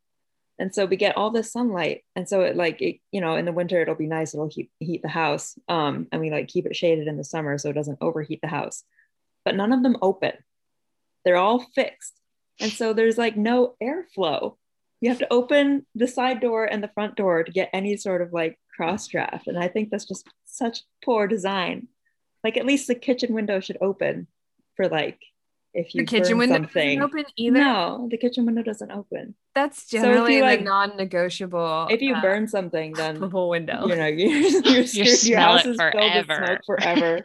[0.59, 2.05] And so we get all this sunlight.
[2.15, 4.35] And so it like, it, you know, in the winter, it'll be nice.
[4.35, 5.59] It'll heat, heat the house.
[5.69, 8.49] Um, and we like keep it shaded in the summer so it doesn't overheat the
[8.49, 8.85] house.
[9.45, 10.33] But none of them open.
[11.25, 12.13] They're all fixed.
[12.61, 14.57] And so there's like no airflow.
[15.01, 18.23] You have to open the side door and the front door to get any sort
[18.23, 19.49] of like cross draft.
[19.49, 21.89] And I think that's just such poor design.
[22.45, 24.27] Like at least the kitchen window should open
[24.77, 25.19] for like
[25.75, 26.99] if you the kitchen window something.
[26.99, 27.59] doesn't open either.
[27.59, 29.35] No, the kitchen window doesn't open.
[29.55, 31.89] That's generally so you, like, non-negotiable.
[31.91, 33.87] If you uh, burn something, then the whole window.
[33.87, 37.25] You know, you you your house is filled with smoke forever.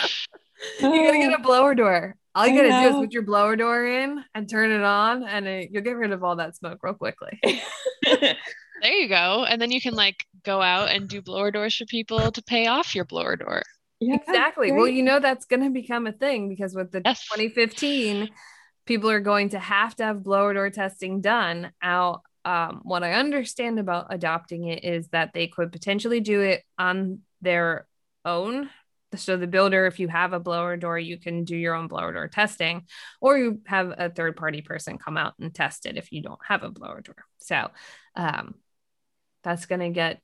[0.80, 2.16] you gotta get a blower door.
[2.38, 5.46] All you gotta do is put your blower door in and turn it on, and
[5.48, 7.40] it, you'll get rid of all that smoke real quickly.
[7.42, 8.36] there
[8.84, 9.44] you go.
[9.44, 12.68] And then you can like go out and do blower doors for people to pay
[12.68, 13.62] off your blower door.
[13.98, 14.70] Yeah, exactly.
[14.70, 17.24] Well, you know that's going to become a thing because with the yes.
[17.24, 18.28] 2015,
[18.86, 22.22] people are going to have to have blower door testing done out.
[22.44, 27.22] Um, what I understand about adopting it is that they could potentially do it on
[27.42, 27.88] their
[28.24, 28.70] own
[29.16, 32.12] so the builder if you have a blower door you can do your own blower
[32.12, 32.82] door testing
[33.20, 36.40] or you have a third party person come out and test it if you don't
[36.46, 37.24] have a blower door.
[37.38, 37.68] So
[38.14, 38.54] um,
[39.42, 40.20] that's going to get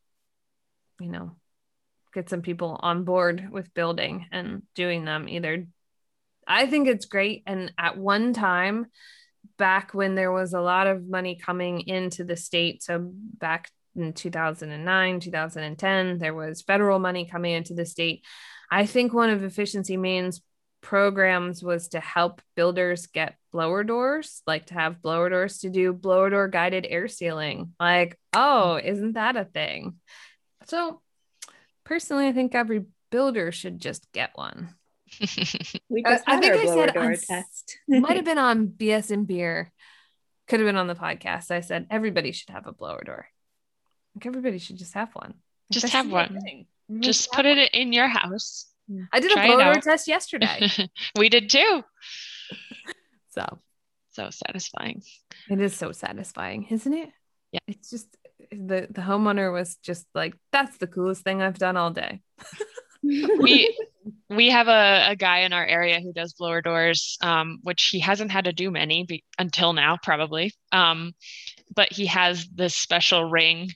[1.00, 1.32] you know
[2.12, 5.66] get some people on board with building and doing them either.
[6.46, 7.42] I think it's great.
[7.46, 8.86] And at one time
[9.58, 14.12] back when there was a lot of money coming into the state so back in
[14.12, 18.24] 2009 2010 there was federal money coming into the state
[18.70, 20.40] I think one of efficiency Maine's
[20.80, 25.92] programs was to help builders get blower doors, like to have blower doors to do
[25.92, 27.72] blower door guided air sealing.
[27.80, 29.94] Like, oh, isn't that a thing?
[30.66, 31.00] So,
[31.84, 34.74] personally, I think every builder should just get one.
[35.88, 37.78] We Uh, just I think our I blower said door on s- test.
[37.88, 39.72] Might have been on BS and beer,
[40.48, 41.50] could have been on the podcast.
[41.50, 43.26] I said everybody should have a blower door.
[44.16, 45.34] Like everybody should just have one.
[45.70, 46.40] Just that have should be a one.
[46.40, 46.66] thing.
[47.00, 48.66] Just put it in your house.
[49.12, 50.68] I did try a blower test yesterday.
[51.18, 51.82] we did too.
[53.30, 53.44] so
[54.12, 55.02] So satisfying.
[55.48, 57.08] it is so satisfying, isn't it?
[57.52, 57.60] Yeah.
[57.66, 58.08] It's just
[58.50, 62.20] the the homeowner was just like, that's the coolest thing I've done all day.
[63.06, 63.76] We
[64.30, 68.00] we have a, a guy in our area who does blower doors, um, which he
[68.00, 70.52] hasn't had to do many be- until now, probably.
[70.72, 71.12] Um,
[71.74, 73.70] but he has this special ring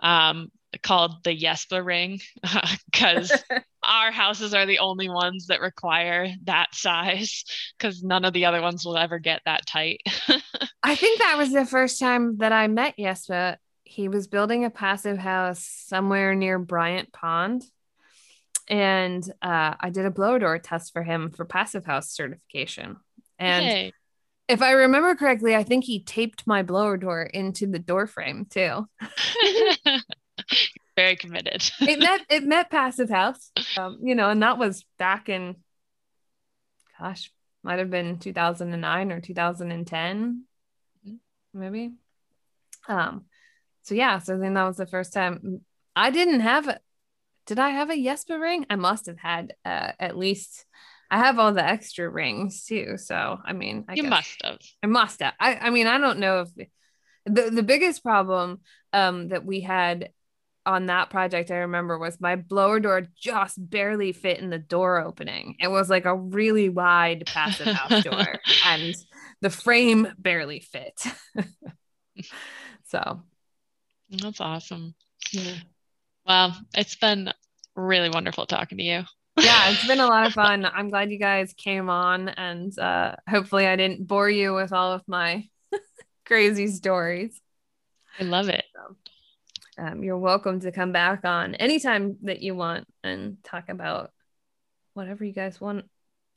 [0.00, 0.50] um,
[0.82, 2.20] called the Jesper ring
[2.90, 3.32] because
[3.82, 7.44] our houses are the only ones that require that size
[7.76, 10.00] because none of the other ones will ever get that tight.
[10.82, 13.56] I think that was the first time that I met Jesper.
[13.84, 17.64] He was building a passive house somewhere near Bryant Pond.
[18.68, 22.98] And uh, I did a blower door test for him for passive house certification.
[23.36, 23.92] And Hey.
[24.48, 28.46] if I remember correctly, I think he taped my blower door into the door frame
[28.48, 28.86] too.
[30.96, 31.62] Very committed.
[31.80, 35.56] It met it met passive house, um, you know, and that was back in,
[36.98, 37.30] gosh,
[37.62, 40.44] might have been 2009 or 2010,
[41.54, 41.92] maybe.
[42.88, 43.24] Um,
[43.82, 45.62] so yeah, so then that was the first time
[45.96, 46.80] I didn't have it.
[47.46, 48.66] Did I have a Jesper ring?
[48.68, 50.66] I must have had uh, at least.
[51.10, 52.96] I have all the extra rings too.
[52.96, 54.58] So I mean, I you guess- must have.
[54.82, 55.34] I must have.
[55.40, 56.68] I, I mean, I don't know if
[57.26, 58.60] the, the biggest problem
[58.92, 60.10] um, that we had
[60.66, 65.00] on that project, I remember, was my blower door just barely fit in the door
[65.00, 65.56] opening.
[65.58, 68.26] It was like a really wide passive house door,
[68.66, 68.94] and
[69.40, 71.02] the frame barely fit.
[72.88, 73.22] so,
[74.10, 74.94] That's awesome.
[75.32, 75.54] yeah.
[76.26, 77.32] Well, it's been
[77.74, 79.02] really wonderful talking to you.
[79.40, 80.64] yeah, it's been a lot of fun.
[80.66, 84.92] I'm glad you guys came on, and uh, hopefully, I didn't bore you with all
[84.92, 85.48] of my
[86.26, 87.40] crazy stories.
[88.18, 88.64] I love it.
[89.80, 94.10] Um, you're welcome to come back on anytime that you want and talk about
[94.94, 95.86] whatever you guys want.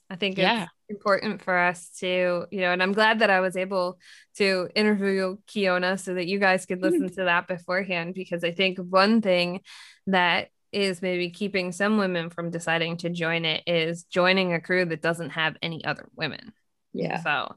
[0.10, 0.64] I think Yeah.
[0.64, 4.00] it's important for us to, you know, and I'm glad that I was able
[4.38, 8.78] to interview Kiona so that you guys could listen to that beforehand because I think
[8.80, 9.62] one thing
[10.08, 14.86] that is maybe keeping some women from deciding to join it is joining a crew
[14.86, 16.54] that doesn't have any other women.
[16.94, 17.22] yeah.
[17.22, 17.56] So,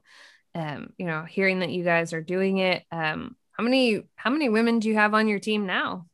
[0.55, 4.49] um, you know, hearing that you guys are doing it, um, how many how many
[4.49, 6.07] women do you have on your team now?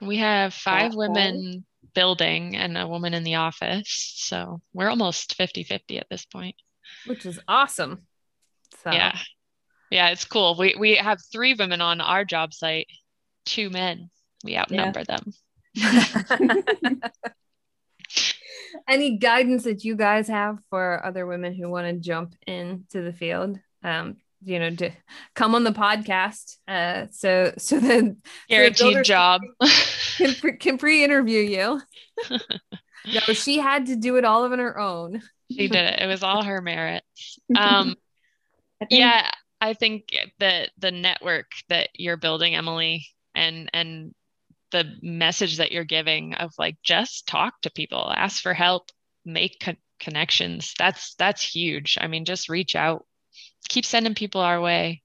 [0.00, 0.96] We have five five.
[0.96, 4.14] women building and a woman in the office.
[4.16, 6.56] So we're almost 50 50 at this point.
[7.06, 8.06] Which is awesome.
[8.82, 9.18] So Yeah.
[9.90, 10.56] Yeah, it's cool.
[10.58, 12.88] We we have three women on our job site,
[13.44, 14.10] two men.
[14.42, 15.32] We outnumber them.
[18.88, 23.12] Any guidance that you guys have for other women who want to jump into the
[23.12, 23.58] field?
[23.82, 24.16] Um,
[24.46, 24.90] you know, to
[25.34, 26.56] come on the podcast.
[26.66, 28.18] Uh, so so then
[28.48, 29.42] Guaranteed job.
[30.16, 31.80] can, pre- can pre-interview you.
[32.30, 35.20] no, she had to do it all on her own.
[35.50, 36.00] she did it.
[36.00, 37.02] It was all her merit.
[37.56, 37.96] Um
[38.80, 44.14] I think- yeah i think that the network that you're building emily and and
[44.70, 48.90] the message that you're giving of like just talk to people ask for help
[49.24, 53.06] make co- connections that's that's huge i mean just reach out
[53.68, 55.02] keep sending people our way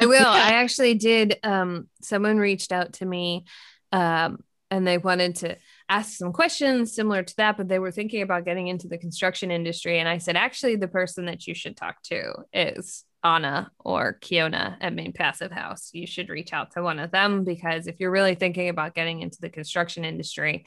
[0.00, 0.26] I will.
[0.26, 1.38] I actually did.
[1.42, 3.44] Um, someone reached out to me,
[3.90, 5.56] um, and they wanted to
[5.88, 9.50] ask some questions similar to that, but they were thinking about getting into the construction
[9.50, 9.98] industry.
[9.98, 14.76] And I said, actually, the person that you should talk to is Anna or Kiona
[14.80, 15.90] at Maine Passive House.
[15.92, 19.20] You should reach out to one of them because if you're really thinking about getting
[19.20, 20.64] into the construction industry,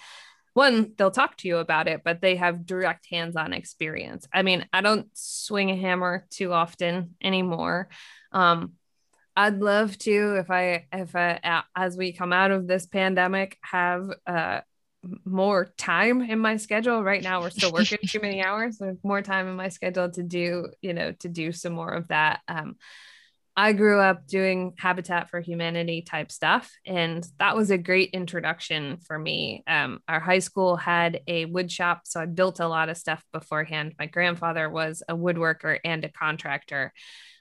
[0.56, 4.26] one, they'll talk to you about it, but they have direct hands on experience.
[4.34, 7.90] I mean, I don't swing a hammer too often anymore.
[8.32, 8.72] Um,
[9.36, 14.10] I'd love to if I if I as we come out of this pandemic have
[14.26, 14.62] uh
[15.26, 17.04] more time in my schedule.
[17.04, 18.78] Right now we're still working too many hours.
[18.78, 22.08] There's more time in my schedule to do, you know, to do some more of
[22.08, 22.40] that.
[22.48, 22.78] Um
[23.58, 28.98] I grew up doing Habitat for Humanity type stuff, and that was a great introduction
[29.08, 29.64] for me.
[29.66, 33.24] Um, our high school had a wood shop, so I built a lot of stuff
[33.32, 33.94] beforehand.
[33.98, 36.92] My grandfather was a woodworker and a contractor.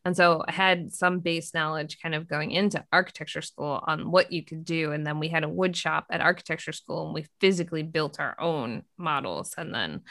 [0.05, 4.33] And so I had some base knowledge kind of going into architecture school on what
[4.33, 4.93] you could do.
[4.93, 8.39] And then we had a wood shop at architecture school and we physically built our
[8.39, 10.03] own models and then,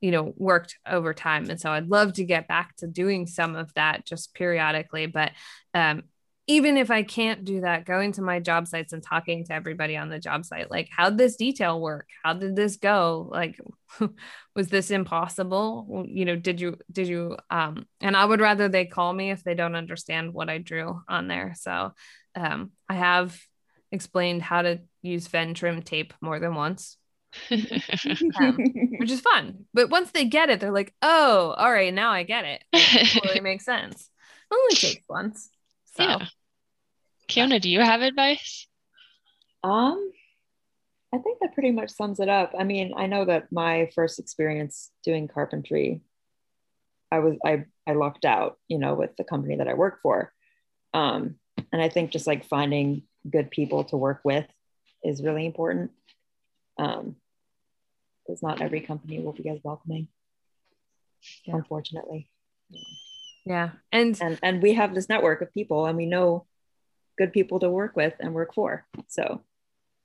[0.00, 1.50] you know, worked over time.
[1.50, 5.06] And so I'd love to get back to doing some of that just periodically.
[5.06, 5.32] But
[5.74, 6.04] um,
[6.50, 9.96] even if I can't do that, going to my job sites and talking to everybody
[9.96, 12.08] on the job site, like, how'd this detail work?
[12.24, 13.28] How did this go?
[13.30, 13.56] Like,
[14.56, 16.04] was this impossible?
[16.08, 19.44] You know, did you, did you, um, and I would rather they call me if
[19.44, 21.54] they don't understand what I drew on there.
[21.56, 21.92] So,
[22.34, 23.38] um, I have
[23.92, 26.96] explained how to use Ven trim tape more than once.
[27.52, 28.56] um,
[28.98, 29.66] which is fun.
[29.72, 32.64] But once they get it, they're like, oh, all right, now I get it.
[32.72, 34.10] It totally makes sense.
[34.50, 35.48] It only takes once.
[35.94, 36.26] So yeah.
[37.30, 38.66] Kiona, do you have advice?
[39.62, 40.10] Um,
[41.12, 42.54] I think that pretty much sums it up.
[42.58, 46.02] I mean, I know that my first experience doing carpentry,
[47.10, 50.32] I was I I lucked out, you know, with the company that I work for.
[50.94, 51.36] Um,
[51.72, 54.46] and I think just like finding good people to work with
[55.02, 55.90] is really important.
[56.78, 57.16] Um,
[58.26, 60.08] because not every company will be as welcoming,
[61.44, 61.56] yeah.
[61.56, 62.30] unfortunately.
[63.44, 66.46] Yeah, and and and we have this network of people, and we know
[67.20, 68.86] good people to work with and work for.
[69.08, 69.42] So,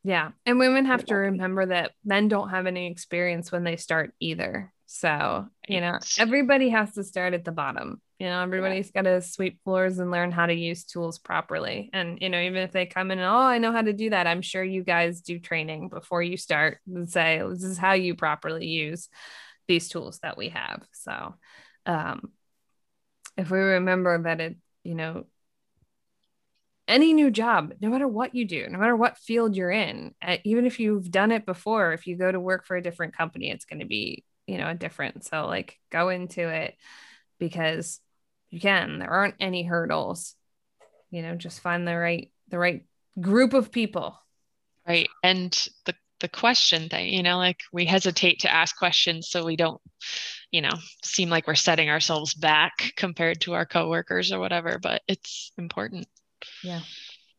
[0.04, 0.32] yeah.
[0.46, 4.74] And women have to remember that men don't have any experience when they start either.
[4.86, 8.02] So, you know, everybody has to start at the bottom.
[8.20, 11.90] You know, everybody's got to sweep floors and learn how to use tools properly.
[11.94, 14.10] And, you know, even if they come in and, oh, I know how to do
[14.10, 17.94] that, I'm sure you guys do training before you start and say, this is how
[17.94, 19.08] you properly use
[19.70, 20.84] these tools that we have.
[20.92, 21.36] So,
[21.86, 22.32] um,
[23.38, 25.26] if we remember that it, you know,
[26.88, 30.38] any new job, no matter what you do, no matter what field you're in, uh,
[30.44, 33.50] even if you've done it before, if you go to work for a different company,
[33.50, 35.26] it's going to be, you know, a different.
[35.26, 36.76] So like go into it
[37.40, 38.00] because
[38.50, 39.00] you can.
[39.00, 40.36] There aren't any hurdles.
[41.10, 42.86] You know, just find the right the right
[43.20, 44.20] group of people.
[44.88, 45.10] Right.
[45.24, 45.52] And
[45.86, 49.82] the the question thing, you know, like we hesitate to ask questions so we don't,
[50.50, 50.72] you know,
[51.04, 56.08] seem like we're setting ourselves back compared to our coworkers or whatever, but it's important.
[56.64, 56.82] Yeah.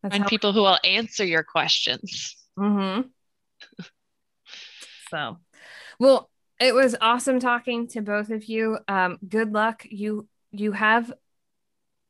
[0.02, 2.36] That's Find people who will answer your questions.
[2.58, 3.08] Mm-hmm.
[5.10, 5.38] so,
[5.98, 6.30] well,
[6.60, 8.78] it was awesome talking to both of you.
[8.88, 9.84] Um, good luck.
[9.88, 11.12] You you have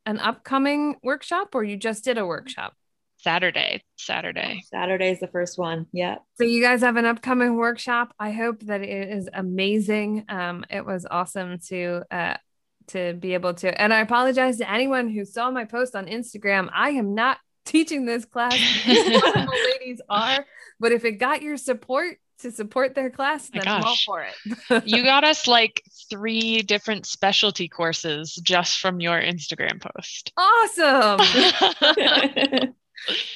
[0.04, 2.74] an upcoming workshop, or you just did a workshop?
[3.18, 3.82] Saturday.
[3.96, 4.62] Saturday.
[4.70, 5.86] Saturday is the first one.
[5.92, 6.16] Yeah.
[6.36, 8.14] So you guys have an upcoming workshop.
[8.20, 10.26] I hope that it is amazing.
[10.28, 12.36] Um, it was awesome to uh,
[12.88, 13.80] to be able to.
[13.80, 16.68] And I apologize to anyone who saw my post on Instagram.
[16.72, 18.52] I am not teaching this class.
[18.86, 20.46] ladies are,
[20.80, 24.84] but if it got your support to support their class, then I'm all for it.
[24.86, 30.32] you got us like three different specialty courses just from your Instagram post.
[30.36, 31.18] Awesome.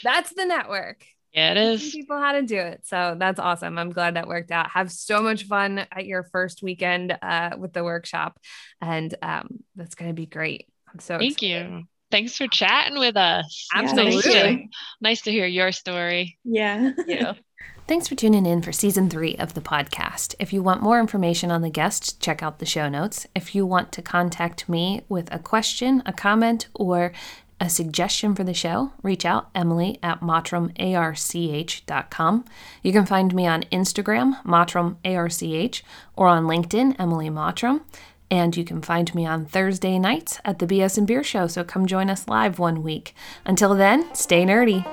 [0.05, 1.05] That's the network.
[1.33, 1.93] Yeah, it is.
[1.93, 2.83] People how to do it.
[2.87, 3.79] So that's awesome.
[3.79, 4.71] I'm glad that worked out.
[4.71, 8.39] Have so much fun at your first weekend uh, with the workshop.
[8.81, 10.67] And um, that's going to be great.
[10.93, 11.71] I'm so Thank excited.
[11.71, 11.83] you.
[12.11, 13.69] Thanks for chatting with us.
[13.73, 14.15] Absolutely.
[14.15, 14.69] Nice to,
[15.01, 16.39] nice to hear your story.
[16.45, 16.93] Yeah.
[17.07, 17.35] Yeah.
[17.87, 20.37] Thanks for tuning in for season three of the podcast.
[20.39, 23.27] If you want more information on the guests, check out the show notes.
[23.35, 27.13] If you want to contact me with a question, a comment, or
[27.61, 32.45] a suggestion for the show, reach out Emily at mottramarch.com.
[32.83, 35.83] You can find me on Instagram, mottramarch,
[36.17, 37.83] or on LinkedIn, Emily Mottram.
[38.31, 41.65] And you can find me on Thursday nights at the BS and Beer Show, so
[41.65, 43.15] come join us live one week.
[43.45, 44.87] Until then, stay nerdy.